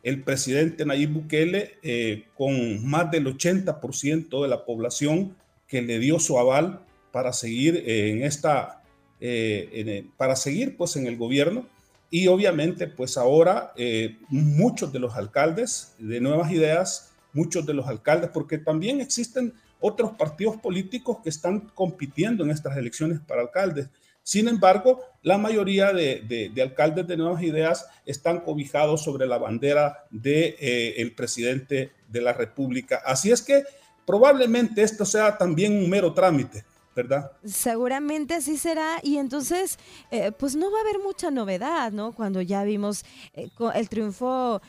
[0.04, 5.36] el presidente Nayib Bukele, eh, con más del 80% de la población
[5.68, 6.82] que le dio su aval
[7.12, 8.84] para seguir en esta,
[9.20, 11.68] eh, para seguir pues en el gobierno.
[12.12, 17.88] Y obviamente pues ahora eh, muchos de los alcaldes de Nuevas Ideas, muchos de los
[17.88, 23.90] alcaldes, porque también existen otros partidos políticos que están compitiendo en estas elecciones para alcaldes.
[24.30, 30.22] Sin embargo, la mayoría de, alcaldes de Nuevas Ideas están cobijados sobre la bandera del
[30.22, 33.02] de, eh, presidente de la República.
[33.04, 33.64] Así es que
[34.06, 36.64] probablemente esto sea también un mero trámite.
[36.96, 37.32] ¿Verdad?
[37.46, 39.78] Seguramente así será y entonces
[40.12, 42.14] eh, pues no va a haber mucha novedad, ¿no?
[42.14, 44.62] Cuando ya vimos eh, el triunfo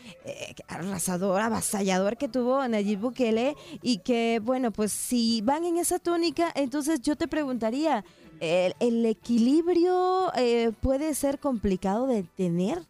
[0.68, 6.52] arrasador, avasallador que tuvo Nayib Bukele y que bueno, pues si van en esa tónica,
[6.54, 8.04] entonces yo te preguntaría,
[8.40, 12.82] el, equilibrio eh, puede ser complicado de tener.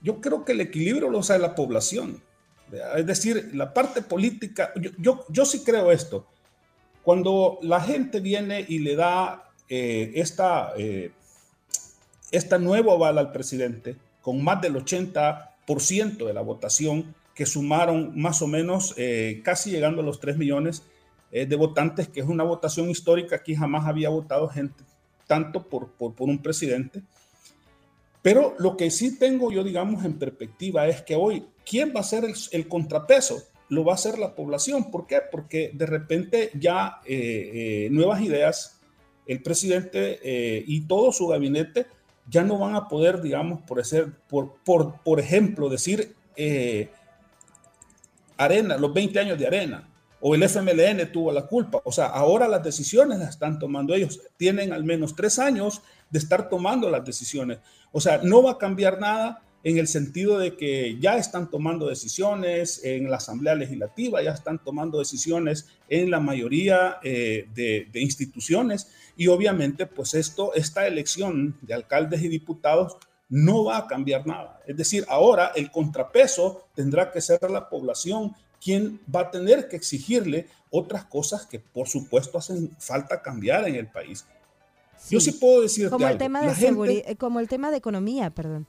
[0.00, 2.22] Yo creo que el equilibrio lo sabe la población.
[2.96, 6.26] Es decir, la parte política, yo, yo, sí creo esto.
[7.08, 11.12] Cuando la gente viene y le da eh, esta, eh,
[12.30, 18.18] esta nueva aval al presidente, con más del 80% 30% de la votación, que sumaron
[18.18, 20.82] más o menos eh, casi llegando a los 3 millones
[21.30, 23.36] eh, de votantes, que es una votación histórica.
[23.36, 24.82] Aquí jamás había votado gente
[25.26, 27.02] tanto por, por, un presidente.
[28.22, 32.02] Pero lo que sí tengo yo, digamos, en perspectiva es que hoy, ¿quién va a
[32.02, 33.42] ser el, contrapeso?
[33.68, 34.90] Lo va a ser la población.
[34.90, 35.20] ¿Por qué?
[35.30, 38.80] Porque de repente ya eh, nuevas ideas,
[39.26, 40.20] el presidente
[40.66, 41.86] y todo su gabinete
[42.28, 46.90] ya no van a poder, digamos, por, ser, por, por, por ejemplo, decir eh,
[48.36, 49.88] Arena, los 20 años de Arena,
[50.20, 51.80] o el FMLN tuvo la culpa.
[51.84, 54.20] O sea, ahora las decisiones las están tomando ellos.
[54.36, 57.58] Tienen al menos tres años de estar tomando las decisiones.
[57.92, 61.88] O sea, no va a cambiar nada en el sentido de que ya están tomando
[61.88, 68.00] decisiones en la Asamblea Legislativa, ya están tomando decisiones en la mayoría eh, de, de,
[68.00, 72.96] instituciones y obviamente pues esto, esta elección de alcaldes y diputados
[73.28, 74.60] no va a cambiar nada.
[74.66, 79.76] Es decir, ahora el contrapeso tendrá que ser la población quien va a tener que
[79.76, 84.24] exigirle otras cosas que por supuesto hacen falta cambiar en el país.
[85.10, 88.66] Yo sí puedo decir como el tema de seguridad, como el tema de economía, perdón.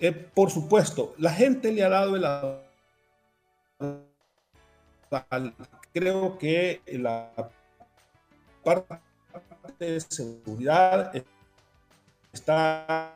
[0.00, 2.24] Eh, por supuesto, la gente le ha dado el
[5.92, 7.32] creo que la
[8.64, 11.12] parte de seguridad
[12.32, 13.14] está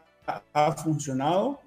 [0.53, 1.61] ha funcionado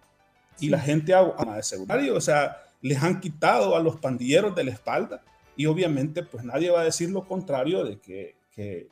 [0.59, 1.24] y la gente ha
[1.55, 5.24] de seguridad, o sea, les han quitado a los pandilleros de la espalda
[5.55, 8.89] y obviamente pues nadie va a decir lo contrario de que, que,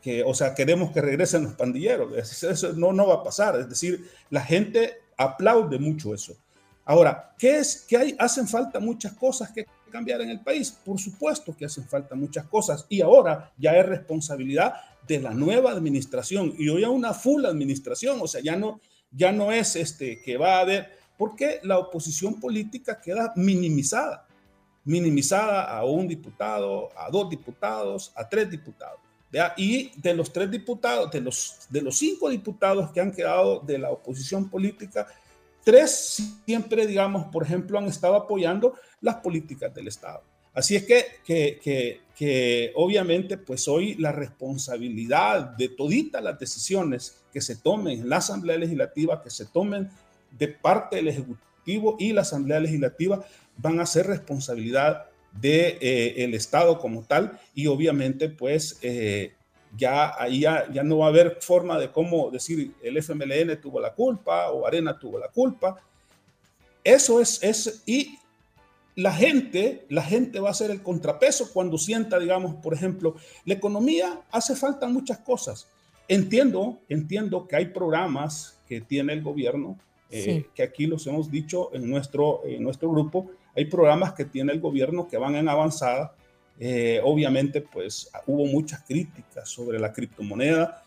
[0.00, 3.68] que o sea, queremos que regresen los pandilleros, eso no, no va a pasar, es
[3.68, 6.34] decir, la gente aplaude mucho eso.
[6.86, 7.84] Ahora, ¿qué es?
[7.86, 8.16] que hay?
[8.18, 10.70] Hacen falta muchas cosas que cambiar en el país.
[10.70, 14.74] Por supuesto que hacen falta muchas cosas y ahora ya es responsabilidad
[15.06, 19.32] de la nueva administración y hoy a una full administración, o sea, ya no, ya
[19.32, 24.26] no es este que va a haber, porque la oposición política queda minimizada,
[24.84, 29.00] minimizada a un diputado, a dos diputados, a tres diputados.
[29.56, 33.78] Y de los tres diputados, de los, de los cinco diputados que han quedado de
[33.78, 35.06] la oposición política,
[35.64, 40.22] tres siempre, digamos, por ejemplo, han estado apoyando las políticas del Estado.
[40.54, 47.40] Así es que, que, que, obviamente, pues hoy la responsabilidad de toditas las decisiones que
[47.40, 49.90] se tomen en la Asamblea Legislativa, que se tomen
[50.36, 53.24] de parte del Ejecutivo y la Asamblea Legislativa,
[53.56, 59.34] van a ser responsabilidad del de, eh, Estado como tal y obviamente pues eh,
[59.76, 63.94] ya ahí ya, no va a haber forma de cómo decir el FMLN tuvo la
[63.94, 65.76] culpa o Arena tuvo la culpa.
[66.84, 68.18] Eso es, es y
[68.98, 73.14] la gente, la gente va a ser el contrapeso cuando sienta, digamos, por ejemplo,
[73.44, 75.68] la economía hace falta muchas cosas.
[76.08, 79.78] Entiendo, entiendo que hay programas que tiene el gobierno,
[80.10, 84.52] eh, que aquí los hemos dicho en nuestro, en nuestro grupo, hay programas que tiene
[84.52, 86.14] el gobierno que van en avanzada,
[86.60, 90.84] eh, obviamente, pues hubo muchas críticas sobre la criptomoneda,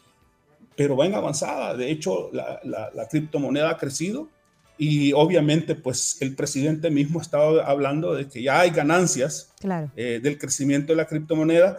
[0.76, 1.76] pero va en avanzada.
[1.76, 4.30] De hecho, la, criptomoneda ha crecido
[4.78, 9.54] y obviamente, pues el presidente mismo estaba hablando de que ya hay ganancias
[9.98, 11.78] eh, del crecimiento de la criptomoneda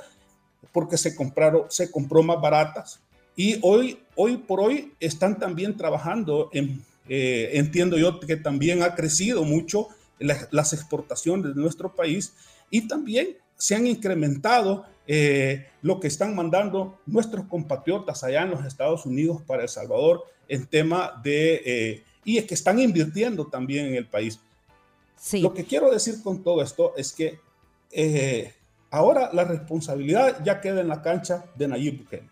[0.72, 3.00] porque se compraron, se compró más baratas.
[3.34, 8.94] Y hoy, hoy por hoy están también trabajando en, eh, entiendo yo que también ha
[8.94, 9.88] crecido mucho
[10.22, 12.34] las exportaciones de nuestro país
[12.70, 18.64] y también se han incrementado eh, lo que están mandando nuestros compatriotas allá en los
[18.64, 21.62] Estados Unidos para El Salvador en tema de...
[21.64, 24.40] Eh, y es que están invirtiendo también en el país.
[25.16, 25.40] Sí.
[25.40, 27.38] Lo que quiero decir con todo esto es que
[27.90, 28.54] eh,
[28.90, 32.30] ahora la responsabilidad ya queda en la cancha de Nayib Bukele.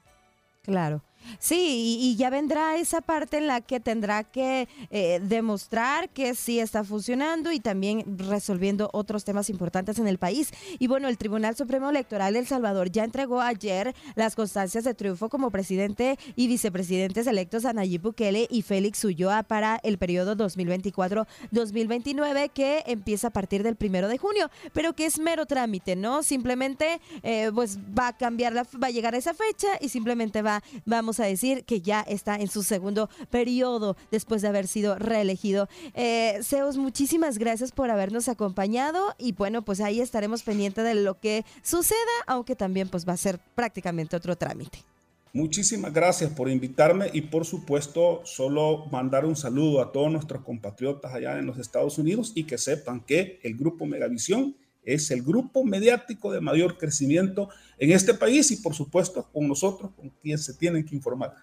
[0.62, 1.02] Claro.
[1.38, 6.58] Sí, y, ya vendrá esa parte en la que tendrá que eh, demostrar que sí
[6.58, 10.50] está funcionando y también resolviendo otros temas importantes en el país.
[10.78, 14.94] Y bueno, el Tribunal Supremo Electoral de El Salvador ya entregó ayer las constancias de
[14.94, 20.36] triunfo como presidente y vicepresidentes electos a Nayib Bukele y Félix Ulloa para el periodo
[20.36, 26.22] 2024-2029 que empieza a partir del primero de junio, pero que es mero trámite, ¿no?
[26.22, 30.42] Simplemente eh, pues va a cambiar, la, va a llegar a esa fecha y simplemente
[30.42, 34.96] va, vamos a decir que ya está en su segundo periodo después de haber sido
[34.96, 35.68] reelegido.
[35.94, 41.18] Eh, Zeus, muchísimas gracias por habernos acompañado y bueno, pues ahí estaremos pendientes de lo
[41.18, 41.96] que suceda,
[42.26, 44.84] aunque también pues va a ser prácticamente otro trámite.
[45.32, 51.14] Muchísimas gracias por invitarme y por supuesto solo mandar un saludo a todos nuestros compatriotas
[51.14, 55.64] allá en los Estados Unidos y que sepan que el grupo Megavisión es el grupo
[55.64, 60.54] mediático de mayor crecimiento en este país y por supuesto con nosotros, con quien se
[60.54, 61.34] tienen que informar.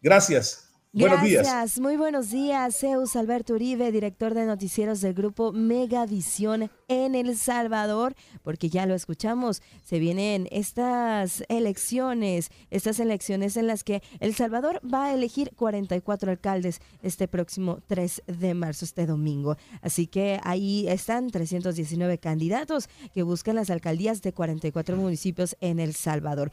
[0.00, 0.65] Gracias.
[0.96, 2.78] Gracias, muy buenos días.
[2.78, 8.94] Zeus Alberto Uribe, director de noticieros del grupo Megavisión en El Salvador, porque ya lo
[8.94, 15.50] escuchamos, se vienen estas elecciones, estas elecciones en las que El Salvador va a elegir
[15.54, 19.58] 44 alcaldes este próximo 3 de marzo, este domingo.
[19.82, 25.94] Así que ahí están 319 candidatos que buscan las alcaldías de 44 municipios en El
[25.94, 26.52] Salvador.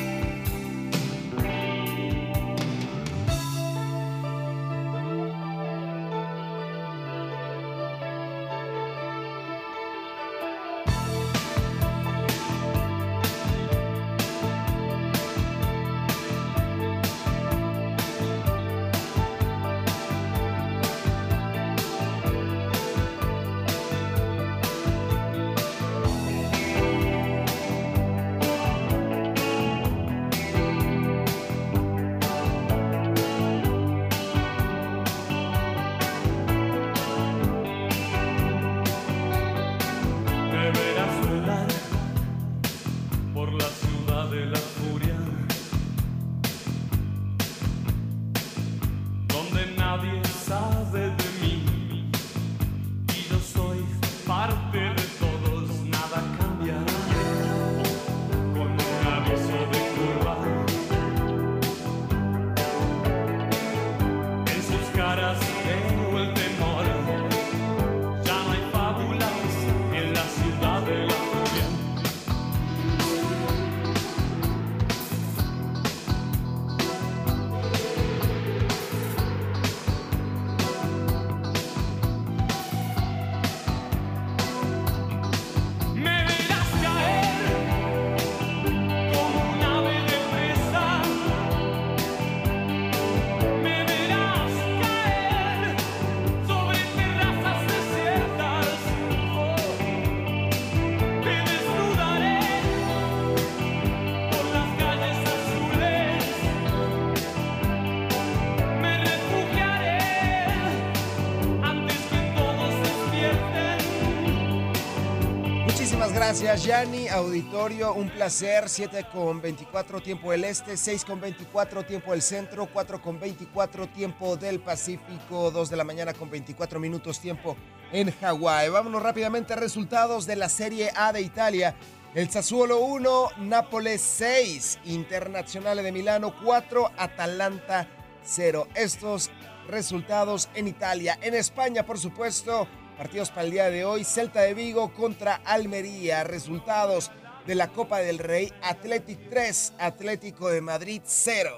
[116.31, 117.09] Gracias, Yanni.
[117.09, 118.69] Auditorio, un placer.
[118.69, 123.89] 7 con 24 tiempo del este, 6 con 24 tiempo del centro, 4 con 24
[123.89, 127.57] tiempo del Pacífico, 2 de la mañana con 24 minutos tiempo
[127.91, 128.69] en Hawái.
[128.69, 131.75] Vámonos rápidamente a resultados de la Serie A de Italia.
[132.15, 137.89] El Sassuolo 1, Nápoles 6, Internacional de Milano 4, Atalanta
[138.23, 138.69] 0.
[138.75, 139.31] Estos
[139.67, 141.19] resultados en Italia.
[141.21, 142.69] En España, por supuesto,
[143.01, 146.23] Partidos para el día de hoy, Celta de Vigo contra Almería.
[146.23, 147.09] Resultados
[147.47, 151.49] de la Copa del Rey, Athletic 3, Atlético de Madrid 0.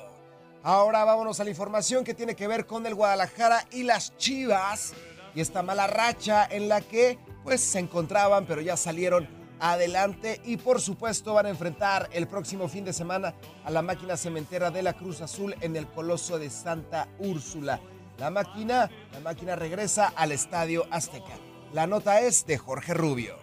[0.63, 4.93] Ahora vámonos a la información que tiene que ver con el Guadalajara y las Chivas
[5.35, 9.27] y esta mala racha en la que pues se encontraban pero ya salieron
[9.59, 13.35] adelante y por supuesto van a enfrentar el próximo fin de semana
[13.65, 17.81] a la máquina cementera de la Cruz Azul en el Coloso de Santa Úrsula.
[18.17, 21.37] La máquina, la máquina regresa al Estadio Azteca.
[21.73, 23.35] La nota es de Jorge Rubio.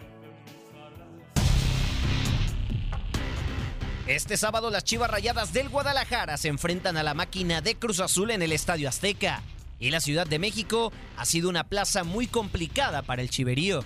[4.07, 8.31] Este sábado las Chivas Rayadas del Guadalajara se enfrentan a la máquina de Cruz Azul
[8.31, 9.41] en el Estadio Azteca.
[9.79, 13.83] Y la Ciudad de México ha sido una plaza muy complicada para el Chiverío.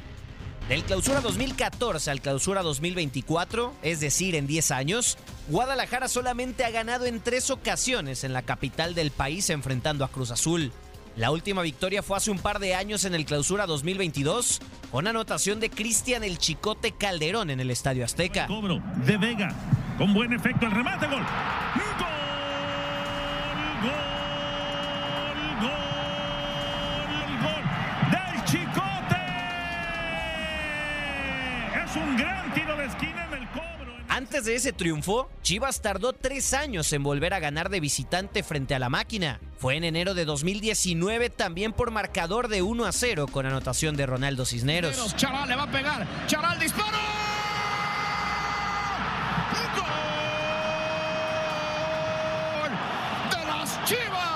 [0.70, 5.16] Del clausura 2014 al clausura 2024, es decir, en 10 años,
[5.48, 10.32] Guadalajara solamente ha ganado en tres ocasiones en la capital del país enfrentando a Cruz
[10.32, 10.72] Azul.
[11.18, 14.60] La última victoria fue hace un par de años en el clausura 2022,
[14.92, 18.48] con anotación de Cristian el Chicote Calderón en el Estadio Azteca.
[18.48, 19.54] Cobro de Vega,
[20.00, 21.24] con buen efecto el remate, gol.
[31.96, 33.96] un gran tiro de esquina en el cobro.
[34.10, 38.76] Antes de ese triunfo, Chivas tardó tres años en volver a ganar de visitante frente
[38.76, 39.40] a la máquina.
[39.58, 44.06] Fue en enero de 2019 también por marcador de 1 a 0 con anotación de
[44.06, 45.16] Ronaldo Cisneros.
[45.16, 46.98] Charal le va a pegar, Charal disparo.
[52.62, 52.72] ¡Gol!
[53.32, 54.35] ¡De las Chivas!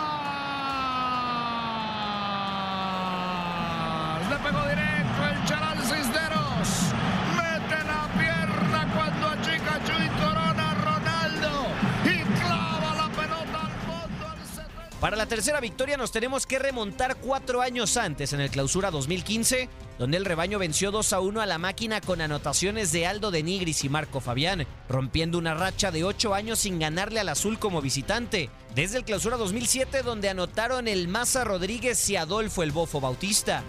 [15.00, 19.70] Para la tercera victoria nos tenemos que remontar cuatro años antes en el clausura 2015,
[19.97, 23.41] donde el rebaño venció 2 a 1 a la máquina con anotaciones de Aldo de
[23.41, 27.82] Nigris y Marco Fabián, rompiendo una racha de ocho años sin ganarle al azul como
[27.82, 28.50] visitante.
[28.76, 33.64] Desde el clausura 2007, donde anotaron el Maza Rodríguez y Adolfo el Bofo Bautista.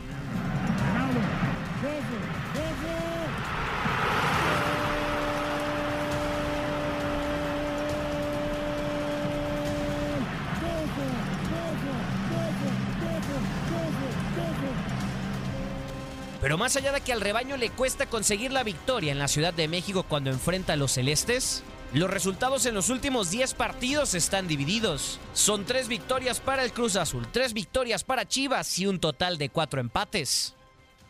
[16.51, 19.55] Pero más allá de que al rebaño le cuesta conseguir la victoria en la Ciudad
[19.55, 24.48] de México cuando enfrenta a los celestes, los resultados en los últimos 10 partidos están
[24.48, 25.20] divididos.
[25.32, 29.48] Son 3 victorias para el Cruz Azul, 3 victorias para Chivas y un total de
[29.48, 30.57] 4 empates.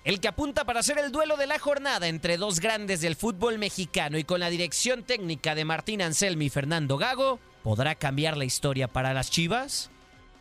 [0.05, 3.57] El que apunta para ser el duelo de la jornada entre dos grandes del fútbol
[3.59, 8.45] mexicano y con la dirección técnica de Martín Anselmi y Fernando Gago, ¿podrá cambiar la
[8.45, 9.91] historia para las Chivas?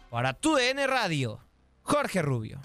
[0.10, 1.40] Para tu DN Radio,
[1.84, 2.60] Jorge Rubio.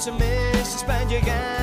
[0.00, 1.59] Y once meses para llegar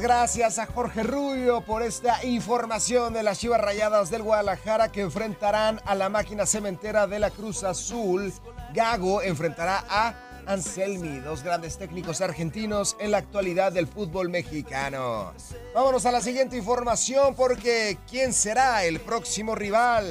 [0.00, 5.80] Gracias a Jorge Rubio por esta información de las Chivas Rayadas del Guadalajara que enfrentarán
[5.84, 8.32] a la máquina cementera de la Cruz Azul.
[8.74, 10.14] Gago enfrentará a
[10.46, 15.32] Anselmi, dos grandes técnicos argentinos en la actualidad del fútbol mexicano.
[15.74, 20.06] Vámonos a la siguiente información porque ¿quién será el próximo rival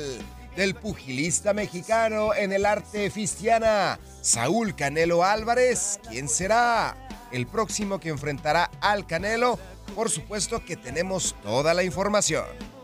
[0.56, 4.00] del pugilista mexicano en el arte fistiana?
[4.22, 6.98] Saúl Canelo Álvarez, ¿quién será?
[7.36, 9.60] el próximo que enfrentará al Canelo.
[9.96, 12.75] Por supuesto que tenemos toda la información.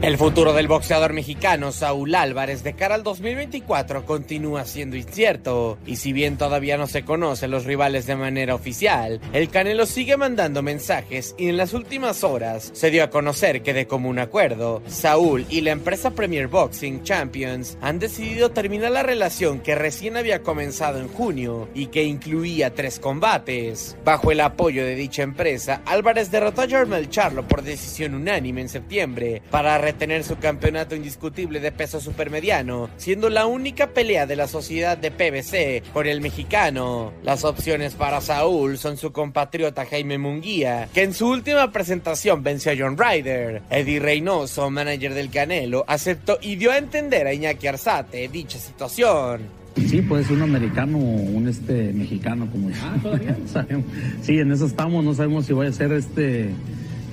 [0.00, 5.96] El futuro del boxeador mexicano Saúl Álvarez de cara al 2024 continúa siendo incierto, y
[5.96, 10.62] si bien todavía no se conocen los rivales de manera oficial, el Canelo sigue mandando
[10.62, 15.44] mensajes y en las últimas horas se dio a conocer que de común acuerdo, Saúl
[15.50, 21.00] y la empresa Premier Boxing Champions han decidido terminar la relación que recién había comenzado
[21.00, 23.96] en junio y que incluía tres combates.
[24.04, 28.68] Bajo el apoyo de dicha empresa, Álvarez derrotó a Jermel Charlo por decisión unánime en
[28.68, 34.46] septiembre para retener su campeonato indiscutible de peso supermediano, siendo la única pelea de la
[34.46, 37.10] sociedad de PBC por el mexicano.
[37.22, 42.72] Las opciones para Saúl son su compatriota Jaime Munguía, que en su última presentación venció
[42.72, 43.62] a John Ryder.
[43.70, 49.40] Eddie Reynoso, manager del Canelo, aceptó y dio a entender a Iñaki Arzate dicha situación.
[49.74, 53.38] Sí, puede ser un americano o un este mexicano como ah, ¿todavía?
[54.22, 56.50] sí, en eso estamos, no sabemos si vaya a ser este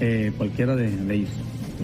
[0.01, 1.30] eh, cualquiera de ellos.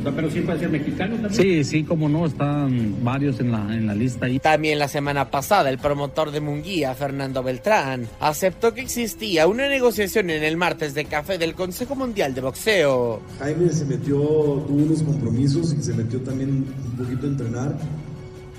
[0.04, 1.34] Pero sí puede ser mexicano también.
[1.34, 4.40] Sí, sí, como no, están varios en la, en la lista ahí.
[4.40, 10.30] También la semana pasada, el promotor de Munguía, Fernando Beltrán, aceptó que existía una negociación
[10.30, 13.22] en el martes de café del Consejo Mundial de Boxeo.
[13.40, 17.78] Jaime se metió, tuvo unos compromisos y se metió también un poquito a entrenar.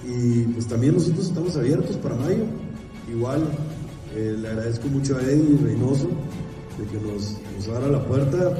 [0.07, 2.45] Y pues también nosotros estamos abiertos para mayo.
[3.11, 3.43] Igual,
[4.14, 6.11] eh, le agradezco mucho a Eddie Reynoso
[6.78, 8.55] de que nos, nos abra la puerta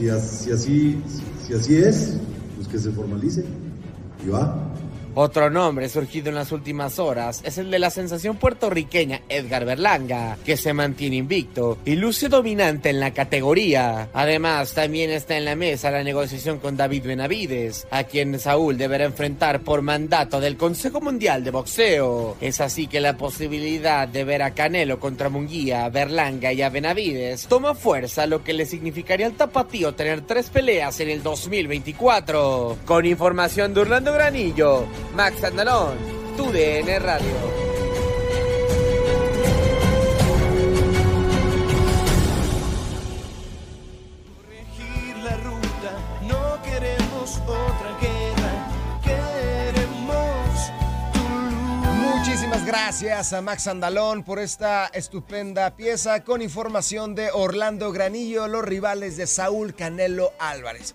[0.00, 1.02] si, así,
[1.46, 2.16] si así es,
[2.56, 3.44] pues que se formalice
[4.24, 4.69] y va.
[5.14, 10.38] Otro nombre surgido en las últimas horas es el de la sensación puertorriqueña Edgar Berlanga,
[10.44, 14.08] que se mantiene invicto y luce dominante en la categoría.
[14.12, 19.04] Además, también está en la mesa la negociación con David Benavides, a quien Saúl deberá
[19.04, 22.36] enfrentar por mandato del Consejo Mundial de Boxeo.
[22.40, 27.46] Es así que la posibilidad de ver a Canelo contra Munguía, Berlanga y a Benavides
[27.48, 32.78] toma fuerza, lo que le significaría al tapatío tener tres peleas en el 2024.
[32.84, 34.86] Con información de Orlando Granillo.
[35.14, 35.96] Max Andalón,
[36.36, 37.60] tu DN Radio.
[45.22, 45.92] la ruta,
[46.22, 48.68] no queremos otra guerra,
[49.02, 50.70] queremos
[52.20, 58.64] Muchísimas gracias a Max Andalón por esta estupenda pieza con información de Orlando Granillo, los
[58.64, 60.94] rivales de Saúl Canelo Álvarez.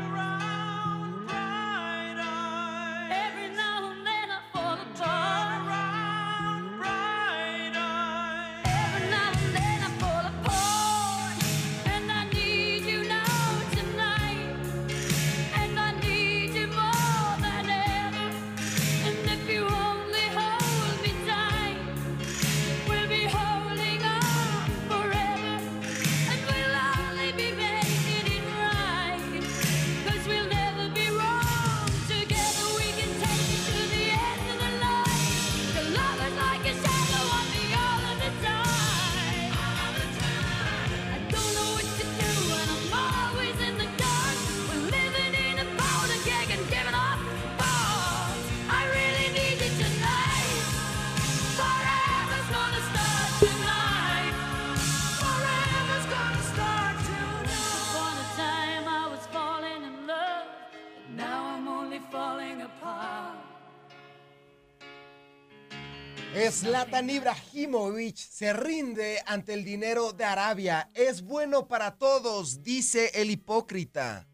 [66.33, 70.89] Zlatan Ibrahimovic se rinde ante el dinero de Arabia.
[70.93, 74.30] Es bueno para todos, dice el hipócrita.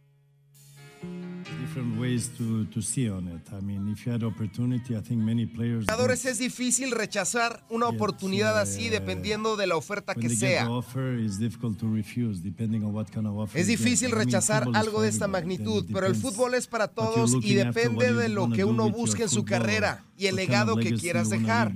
[5.86, 10.70] Jugadores es difícil rechazar una oportunidad así dependiendo de la oferta que sea.
[10.70, 13.60] offer, it's difficult to refuse, depending on what kind of offer.
[13.60, 16.88] Es difícil I mean, rechazar algo de esta magnitud, it pero el fútbol es para
[16.88, 20.50] todos y depende de lo que uno busque en su carrera y el what kind
[20.50, 21.74] of legado que quieras dejar.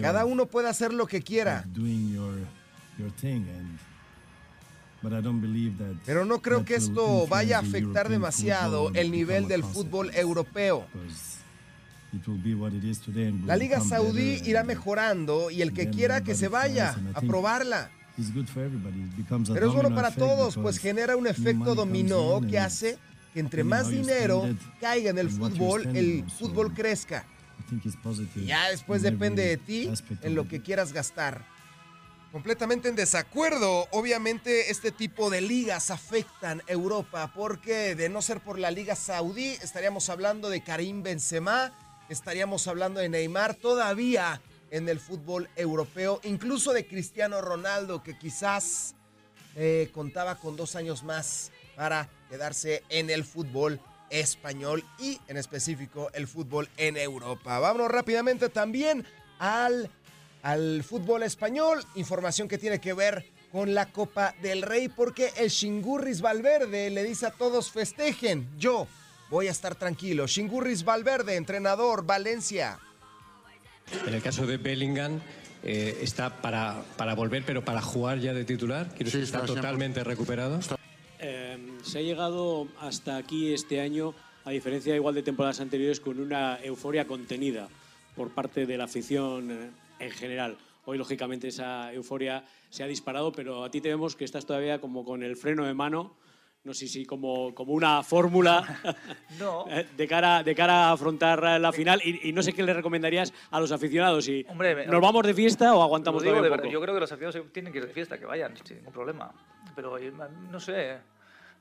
[0.00, 1.64] Cada uno puede hacer lo que quiera.
[6.06, 10.86] Pero no creo that que esto vaya a afectar demasiado el nivel del fútbol europeo.
[13.46, 17.90] La Liga Saudí irá and mejorando y el que quiera que se vaya a probarla.
[18.18, 19.00] It's good for everybody.
[19.00, 22.58] It becomes a Pero es bueno para todos, pues genera un efecto dominó in que
[22.58, 22.98] hace
[23.32, 24.46] que entre más dinero
[24.80, 27.24] caiga en el fútbol, el fútbol crezca.
[27.58, 29.90] I think it's positive Y ya después depende de ti
[30.22, 31.51] en lo que quieras gastar.
[32.32, 33.86] Completamente en desacuerdo.
[33.90, 39.50] Obviamente este tipo de ligas afectan Europa porque de no ser por la Liga Saudí
[39.62, 41.72] estaríamos hablando de Karim Benzema,
[42.08, 48.94] estaríamos hablando de Neymar todavía en el fútbol europeo, incluso de Cristiano Ronaldo que quizás
[49.54, 53.78] eh, contaba con dos años más para quedarse en el fútbol
[54.08, 57.58] español y en específico el fútbol en Europa.
[57.58, 59.04] Vámonos rápidamente también
[59.38, 59.90] al,
[60.42, 65.48] al fútbol español, información que tiene que ver con la Copa del Rey porque el
[65.48, 68.86] Shingurris Valverde le dice a todos festejen, yo
[69.30, 70.26] voy a estar tranquilo.
[70.26, 72.78] Shingurris Valverde, entrenador, Valencia.
[74.06, 75.20] En el caso de Bellingham,
[75.62, 78.88] eh, está para, para volver, pero para jugar ya de titular.
[78.88, 80.58] Quiero decir, está, está totalmente recuperado.
[81.20, 84.14] Eh, se ha llegado hasta aquí este año,
[84.44, 87.68] a diferencia igual de temporadas anteriores, con una euforia contenida
[88.16, 89.70] por parte de la afición eh,
[90.02, 90.58] en general.
[90.84, 94.80] Hoy, lógicamente, esa euforia se ha disparado, pero a ti te vemos que estás todavía
[94.80, 96.16] como con el freno de mano,
[96.64, 98.80] no sé si como, como una fórmula
[99.38, 99.64] No.
[99.96, 102.00] de, cara, de cara a afrontar la final.
[102.04, 104.24] Y, y no sé qué le recomendarías a los aficionados.
[104.24, 106.68] Si Hombre, ¿Nos vamos de fiesta o aguantamos digo un poco?
[106.68, 109.32] Yo creo que los aficionados tienen que ir de fiesta, que vayan, sin ningún problema.
[109.74, 110.12] Pero eh,
[110.50, 110.98] no sé.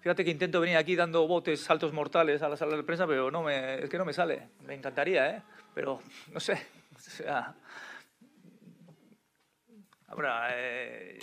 [0.01, 3.29] Fíjate que intento venir aquí dando botes, saltos mortales a la sala de prensa, pero
[3.29, 4.49] no me, es que no me sale.
[4.65, 5.41] Me encantaría, ¿eh?
[5.75, 5.99] Pero
[6.33, 6.59] no sé.
[6.93, 7.55] O sea.
[10.11, 11.17] Ahora, eh,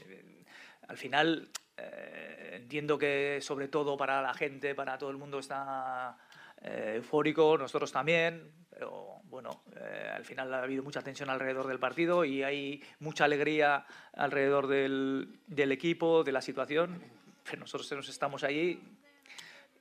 [0.89, 6.17] al final eh, entiendo que sobre todo para la gente, para todo el mundo está
[6.63, 11.79] eh, eufórico, nosotros también, pero bueno, eh, al final ha habido mucha tensión alrededor del
[11.79, 13.85] partido y hay mucha alegría
[14.15, 16.99] alrededor del, del equipo, de la situación,
[17.45, 18.81] pero nosotros nos estamos allí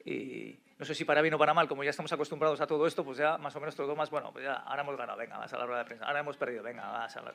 [0.03, 2.85] y no sé si para bien o para mal, como ya estamos acostumbrados a todo
[2.85, 5.37] esto, pues ya más o menos todo más, bueno, pues ya ahora hemos ganado, venga,
[5.37, 7.33] vas a la rueda de prensa, ahora hemos perdido, venga, vas a la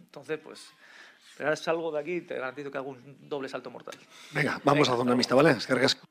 [0.00, 0.72] Entonces, pues,
[1.36, 3.94] pero ahora salgo de aquí y te garantizo que hago un doble salto mortal.
[4.32, 5.50] Venga, vamos a zona mixta, ¿vale?
[5.50, 6.06] Es que recasco.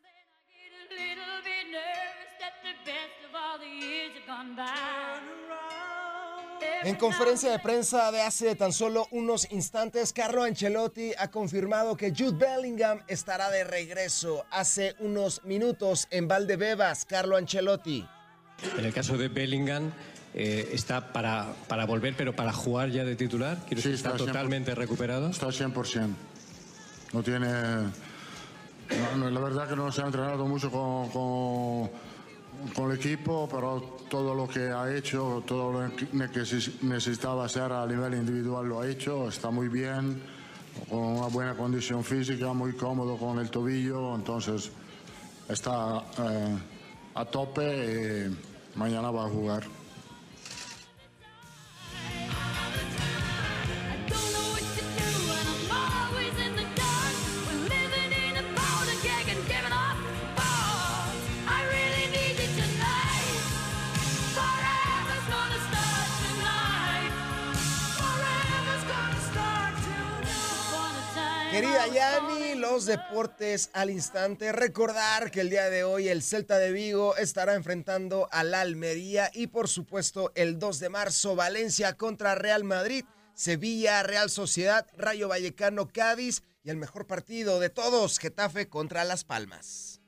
[6.84, 12.12] En conferencia de prensa de hace tan solo unos instantes, Carlo Ancelotti ha confirmado que
[12.12, 14.46] Jude Bellingham estará de regreso.
[14.52, 18.06] Hace unos minutos en Valdebebas, Carlo Ancelotti.
[18.78, 19.92] En el caso de Bellingham,
[20.34, 23.58] eh, está para, para volver, pero para jugar ya de titular.
[23.68, 24.28] Quiero decir, está, está 100%.
[24.28, 25.30] totalmente recuperado.
[25.30, 26.10] Está 100%.
[27.14, 27.48] No tiene.
[27.48, 31.92] no, no, la verdad que no se ha entrenado mucho con, con,
[32.76, 37.72] con el equipo, pero todo lo que ha hecho, todo lo que neces- necesitaba hacer
[37.72, 39.28] a nivel individual lo ha hecho.
[39.28, 40.22] Está muy bien,
[40.90, 44.16] con una buena condición física, muy cómodo con el tobillo.
[44.16, 44.72] Entonces
[45.50, 46.58] está eh,
[47.16, 48.28] a tope
[48.76, 49.64] y mañana va a jugar.
[71.54, 74.52] Querida Yani, los deportes al instante.
[74.52, 79.46] Recordar que el día de hoy el Celta de Vigo estará enfrentando al Almería y
[79.46, 85.90] por supuesto el 2 de marzo Valencia contra Real Madrid, Sevilla, Real Sociedad, Rayo Vallecano,
[85.90, 90.02] Cádiz y el mejor partido de todos, Getafe contra Las Palmas.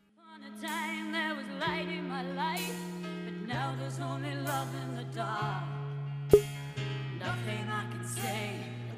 [7.19, 8.74] Nothing I can say,